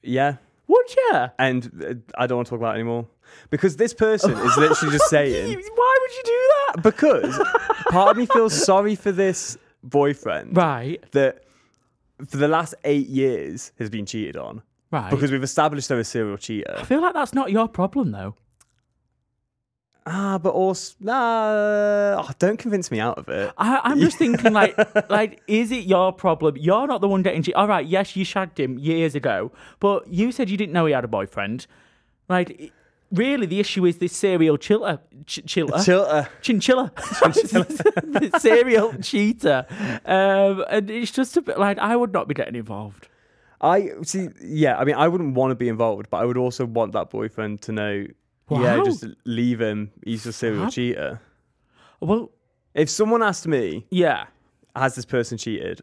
yeah, 0.01 0.37
Would 0.67 0.95
you? 0.95 1.25
and 1.39 1.83
uh, 1.85 1.93
I 2.21 2.27
don't 2.27 2.37
want 2.37 2.47
to 2.47 2.49
talk 2.51 2.59
about 2.59 2.75
it 2.75 2.79
anymore 2.79 3.07
because 3.49 3.75
this 3.77 3.93
person 3.93 4.31
is 4.31 4.57
literally 4.57 4.91
just 4.97 5.09
saying. 5.09 5.47
Why 5.75 5.97
would 6.01 6.11
you 6.17 6.23
do 6.23 6.49
that? 6.73 6.83
because 6.83 7.39
part 7.89 8.11
of 8.11 8.17
me 8.17 8.25
feels 8.25 8.53
sorry 8.65 8.95
for 8.95 9.11
this 9.11 9.57
boyfriend 9.83 10.55
Right, 10.55 11.03
that 11.11 11.43
for 12.29 12.37
the 12.37 12.47
last 12.47 12.73
eight 12.83 13.07
years 13.07 13.71
has 13.79 13.89
been 13.89 14.05
cheated 14.05 14.37
on 14.37 14.61
right. 14.91 15.09
because 15.11 15.31
we've 15.31 15.43
established 15.43 15.87
they're 15.89 15.99
a 15.99 16.03
serial 16.03 16.37
cheater. 16.37 16.75
I 16.77 16.83
feel 16.83 17.01
like 17.01 17.13
that's 17.13 17.33
not 17.33 17.51
your 17.51 17.67
problem 17.67 18.11
though. 18.11 18.35
Ah, 20.09 20.37
but 20.37 20.53
also, 20.53 20.95
nah, 21.01 22.23
oh, 22.23 22.29
don't 22.39 22.57
convince 22.57 22.89
me 22.91 22.99
out 23.01 23.17
of 23.17 23.27
it. 23.27 23.51
I, 23.57 23.81
I'm 23.83 23.99
just 23.99 24.17
thinking, 24.17 24.53
like, 24.53 24.75
like, 25.09 25.41
is 25.47 25.69
it 25.71 25.83
your 25.83 26.13
problem? 26.13 26.55
You're 26.57 26.87
not 26.87 27.01
the 27.01 27.09
one 27.09 27.23
getting 27.23 27.41
cheated. 27.41 27.55
All 27.55 27.67
right, 27.67 27.85
yes, 27.85 28.15
you 28.15 28.23
shagged 28.23 28.57
him 28.57 28.79
years 28.79 29.15
ago, 29.15 29.51
but 29.81 30.07
you 30.07 30.31
said 30.31 30.49
you 30.49 30.55
didn't 30.55 30.71
know 30.71 30.85
he 30.85 30.93
had 30.93 31.03
a 31.03 31.09
boyfriend. 31.09 31.67
Like, 32.29 32.71
really, 33.11 33.45
the 33.47 33.59
issue 33.59 33.85
is 33.85 33.97
this 33.97 34.13
serial 34.13 34.57
chiller, 34.57 34.99
ch- 35.25 35.45
chiller, 35.45 35.83
Chilter. 35.83 36.29
chinchilla, 36.41 36.91
This 38.21 38.41
serial 38.41 38.93
cheater, 39.01 39.65
um, 40.05 40.63
and 40.69 40.89
it's 40.89 41.11
just 41.11 41.35
a 41.35 41.41
bit 41.41 41.59
like 41.59 41.77
I 41.79 41.97
would 41.97 42.13
not 42.13 42.29
be 42.29 42.33
getting 42.33 42.55
involved. 42.55 43.09
I 43.59 43.89
see. 44.03 44.29
Yeah, 44.41 44.77
I 44.77 44.85
mean, 44.85 44.95
I 44.95 45.07
wouldn't 45.09 45.33
want 45.33 45.51
to 45.51 45.55
be 45.55 45.67
involved, 45.67 46.09
but 46.09 46.17
I 46.17 46.25
would 46.25 46.37
also 46.37 46.65
want 46.65 46.93
that 46.93 47.09
boyfriend 47.09 47.61
to 47.63 47.71
know. 47.73 48.05
Yeah, 48.49 48.81
just 48.83 49.05
leave 49.25 49.59
him. 49.61 49.91
He's 50.05 50.25
a 50.25 50.33
serial 50.33 50.69
cheater. 50.71 51.19
Well, 51.99 52.31
If 52.73 52.89
someone 52.89 53.23
asked 53.23 53.47
me, 53.47 53.85
yeah, 53.89 54.27
has 54.75 54.95
this 54.95 55.05
person 55.05 55.37
cheated? 55.37 55.81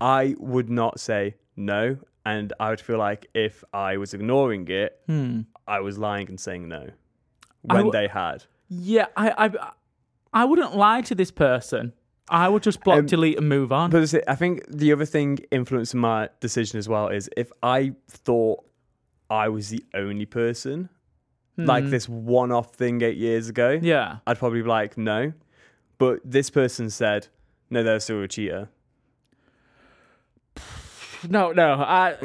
I 0.00 0.34
would 0.38 0.70
not 0.70 1.00
say 1.00 1.34
no, 1.56 1.96
and 2.24 2.52
I 2.60 2.70
would 2.70 2.80
feel 2.80 2.98
like 2.98 3.26
if 3.34 3.64
I 3.72 3.96
was 3.96 4.14
ignoring 4.14 4.68
it, 4.68 4.98
I 5.66 5.80
was 5.80 5.98
lying 5.98 6.28
and 6.28 6.38
saying 6.38 6.68
no 6.68 6.80
Hmm. 7.66 7.74
When 7.76 7.84
w- 7.86 7.92
they 7.92 8.08
had. 8.08 8.44
yeah, 8.68 9.06
I, 9.16 9.46
I, 9.46 9.70
I 10.32 10.44
wouldn't 10.44 10.76
lie 10.76 11.00
to 11.02 11.14
this 11.14 11.30
person. 11.30 11.92
I 12.28 12.48
would 12.48 12.62
just 12.62 12.82
block, 12.84 12.98
Um, 13.00 13.06
delete, 13.06 13.38
and 13.38 13.48
move 13.48 13.72
on. 13.72 13.90
But. 13.90 14.14
I 14.28 14.34
think 14.34 14.64
the 14.68 14.92
other 14.92 15.04
thing 15.06 15.38
influencing 15.50 16.00
my 16.00 16.28
decision 16.40 16.78
as 16.78 16.88
well 16.88 17.08
is 17.08 17.28
if 17.36 17.50
I 17.62 17.94
thought 18.08 18.64
I 19.30 19.48
was 19.48 19.68
the 19.70 19.84
only 19.94 20.26
person, 20.26 20.88
like 21.56 21.88
this 21.90 22.08
one-off 22.08 22.74
thing 22.74 23.00
eight 23.02 23.16
years 23.16 23.48
ago, 23.48 23.78
Hmm. 23.78 23.84
yeah. 23.84 24.16
I'd 24.26 24.38
probably 24.38 24.62
be 24.62 24.68
like 24.68 24.96
no. 24.98 25.32
But 25.98 26.20
this 26.24 26.50
person 26.50 26.90
said, 26.90 27.28
no, 27.70 27.82
they're 27.82 28.00
still 28.00 28.22
a 28.22 28.28
cheater. 28.28 28.68
No, 31.28 31.52
no. 31.52 31.74
I, 31.80 32.16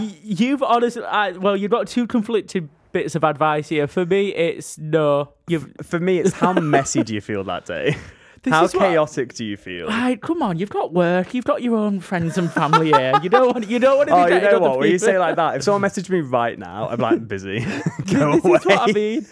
you've 0.22 0.62
honestly, 0.62 1.04
I, 1.04 1.32
well, 1.32 1.54
you've 1.54 1.70
got 1.70 1.86
two 1.86 2.06
conflicting 2.06 2.70
bits 2.92 3.14
of 3.14 3.24
advice 3.24 3.68
here. 3.68 3.86
For 3.86 4.06
me, 4.06 4.34
it's 4.34 4.78
no. 4.78 5.34
You've 5.48 5.74
For 5.82 6.00
me, 6.00 6.18
it's 6.18 6.32
how 6.32 6.54
messy 6.54 7.02
do 7.02 7.12
you 7.14 7.20
feel 7.20 7.44
that 7.44 7.66
day? 7.66 7.94
This 8.42 8.52
how 8.52 8.64
is 8.64 8.74
what- 8.74 8.80
chaotic 8.80 9.34
do 9.34 9.44
you 9.44 9.56
feel? 9.56 9.88
Right, 9.88 10.20
come 10.20 10.42
on, 10.42 10.58
you've 10.58 10.70
got 10.70 10.92
work, 10.92 11.34
you've 11.34 11.44
got 11.44 11.62
your 11.62 11.76
own 11.76 12.00
friends 12.00 12.38
and 12.38 12.50
family 12.52 12.88
here. 12.92 13.12
You 13.22 13.28
don't 13.28 13.52
want, 13.52 13.68
you 13.68 13.78
don't 13.78 13.96
want 13.96 14.08
to 14.08 14.14
be 14.14 14.20
Oh, 14.20 14.26
you 14.26 14.50
know 14.50 14.58
what? 14.60 14.78
When 14.78 14.90
you 14.90 14.98
say 14.98 15.18
like 15.18 15.36
that, 15.36 15.56
if 15.56 15.62
someone 15.62 15.82
messaged 15.82 16.08
me 16.10 16.20
right 16.20 16.58
now, 16.58 16.88
I'm 16.88 17.00
like 17.00 17.26
busy. 17.26 17.60
Go 18.10 18.34
this 18.34 18.44
away. 18.44 18.56
is 18.58 18.64
what 18.64 18.88
I 18.88 18.92
mean. 18.92 19.26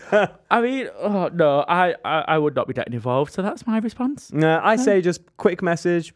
I 0.50 0.60
mean, 0.60 0.88
oh 1.00 1.28
no, 1.32 1.64
I, 1.68 1.94
I, 2.04 2.24
I 2.28 2.38
would 2.38 2.54
not 2.54 2.66
be 2.68 2.74
getting 2.74 2.94
involved. 2.94 3.32
So 3.32 3.42
that's 3.42 3.66
my 3.66 3.78
response. 3.78 4.32
No, 4.32 4.60
I 4.62 4.76
say 4.76 5.00
just 5.00 5.20
quick 5.36 5.62
message. 5.62 6.12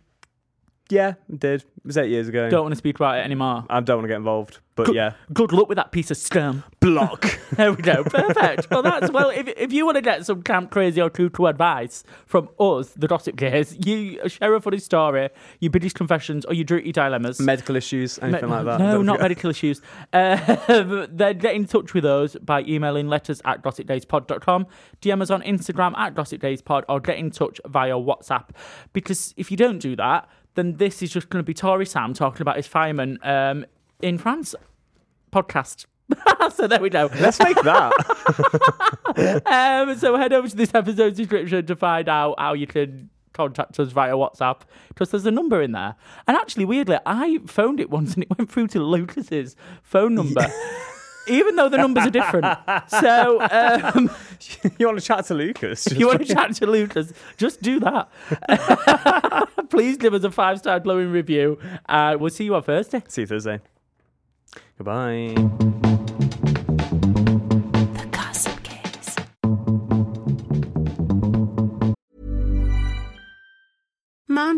Yeah, 0.90 1.14
I 1.32 1.36
did. 1.36 1.62
It 1.62 1.86
was 1.86 1.96
eight 1.96 2.10
years 2.10 2.28
ago. 2.28 2.50
Don't 2.50 2.62
want 2.62 2.72
to 2.72 2.76
speak 2.76 2.96
about 2.96 3.18
it 3.18 3.24
anymore. 3.24 3.64
I 3.70 3.80
don't 3.80 3.96
want 3.98 4.04
to 4.04 4.08
get 4.08 4.16
involved. 4.16 4.58
But 4.76 4.86
Good, 4.86 4.94
yeah, 4.96 5.12
good 5.32 5.52
luck 5.52 5.68
with 5.68 5.76
that 5.76 5.92
piece 5.92 6.10
of 6.10 6.16
scum. 6.16 6.62
block. 6.80 7.38
There 7.56 7.72
we 7.72 7.82
go. 7.82 8.04
Perfect. 8.04 8.70
well, 8.70 8.82
that's 8.82 9.10
well. 9.10 9.28
If, 9.30 9.48
if 9.48 9.72
you 9.72 9.84
want 9.84 9.96
to 9.96 10.02
get 10.02 10.24
some 10.24 10.42
camp 10.42 10.70
crazy 10.70 11.00
or 11.00 11.10
true 11.10 11.28
to 11.30 11.46
advice 11.48 12.04
from 12.26 12.48
us, 12.60 12.90
the 12.90 13.08
Gossip 13.08 13.34
Gays, 13.36 13.76
you 13.84 14.26
share 14.28 14.54
a 14.54 14.60
funny 14.60 14.78
story, 14.78 15.28
your 15.58 15.70
British 15.70 15.92
confessions, 15.92 16.44
or 16.44 16.54
your 16.54 16.64
dirty 16.64 16.92
dilemmas. 16.92 17.40
Medical 17.40 17.76
issues, 17.76 18.18
anything 18.20 18.48
like 18.48 18.64
that. 18.66 18.78
No, 18.78 18.92
Don't 18.92 19.06
not 19.06 19.14
forget. 19.16 19.22
medical 19.24 19.50
issues. 19.50 19.82
Uh, 20.12 21.06
then 21.10 21.38
get 21.38 21.54
in 21.54 21.66
touch 21.66 21.92
with 21.92 22.04
us 22.04 22.36
by 22.40 22.62
emailing 22.62 23.08
letters 23.08 23.42
at 23.44 23.62
gossipgayspod.com, 23.62 24.66
DM 25.02 25.20
us 25.22 25.30
on 25.30 25.42
Instagram 25.42 25.96
at 25.98 26.14
gossipgayspod, 26.14 26.84
or 26.88 27.00
get 27.00 27.18
in 27.18 27.30
touch 27.30 27.60
via 27.66 27.94
WhatsApp. 27.94 28.50
Because 28.92 29.34
if 29.36 29.50
you 29.50 29.56
don't 29.56 29.78
do 29.80 29.96
that, 29.96 30.28
then 30.54 30.76
this 30.76 31.02
is 31.02 31.10
just 31.10 31.28
going 31.28 31.42
to 31.42 31.46
be 31.46 31.54
Tory 31.54 31.86
Sam 31.86 32.14
talking 32.14 32.42
about 32.42 32.56
his 32.56 32.66
fireman 32.66 33.18
um, 33.22 33.64
in 34.00 34.18
France 34.18 34.54
podcast. 35.32 35.86
so 36.54 36.66
there 36.66 36.80
we 36.80 36.90
go. 36.90 37.08
Let's 37.20 37.38
make 37.38 37.60
that. 37.62 37.92
Um, 39.44 39.98
so 39.98 40.16
head 40.16 40.32
over 40.32 40.48
to 40.48 40.56
this 40.56 40.72
episode's 40.72 41.16
description 41.16 41.66
to 41.66 41.74
find 41.74 42.08
out 42.08 42.36
how 42.38 42.52
you 42.52 42.66
can 42.66 43.10
contact 43.32 43.78
us 43.80 43.90
via 43.90 44.12
WhatsApp 44.12 44.60
because 44.88 45.10
there's 45.10 45.26
a 45.26 45.30
number 45.32 45.60
in 45.60 45.72
there. 45.72 45.96
And 46.28 46.36
actually, 46.36 46.64
weirdly, 46.64 46.98
I 47.04 47.38
phoned 47.46 47.80
it 47.80 47.90
once 47.90 48.14
and 48.14 48.22
it 48.22 48.30
went 48.38 48.50
through 48.50 48.68
to 48.68 48.80
Lucas's 48.80 49.56
phone 49.82 50.14
number. 50.14 50.46
Even 51.30 51.56
though 51.56 51.68
the 51.68 51.78
numbers 51.78 52.06
are 52.06 52.10
different. 52.10 52.46
So, 52.88 53.40
um, 53.40 54.10
you 54.78 54.86
want 54.86 54.98
to 54.98 55.04
chat 55.04 55.24
to 55.26 55.34
Lucas? 55.34 55.86
if 55.86 55.98
you 55.98 56.06
want 56.06 56.26
to 56.26 56.34
chat 56.34 56.54
to 56.56 56.66
Lucas, 56.66 57.12
just 57.36 57.62
do 57.62 57.80
that. 57.80 58.08
Please 59.70 59.96
give 59.96 60.14
us 60.14 60.24
a 60.24 60.30
five 60.30 60.58
star 60.58 60.80
glowing 60.80 61.10
review. 61.10 61.58
Uh, 61.88 62.16
we'll 62.18 62.30
see 62.30 62.44
you 62.44 62.54
on 62.54 62.62
Thursday. 62.62 63.02
See 63.08 63.22
you 63.22 63.26
Thursday. 63.26 63.60
Goodbye. 64.76 65.99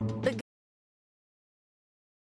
The 0.00 0.39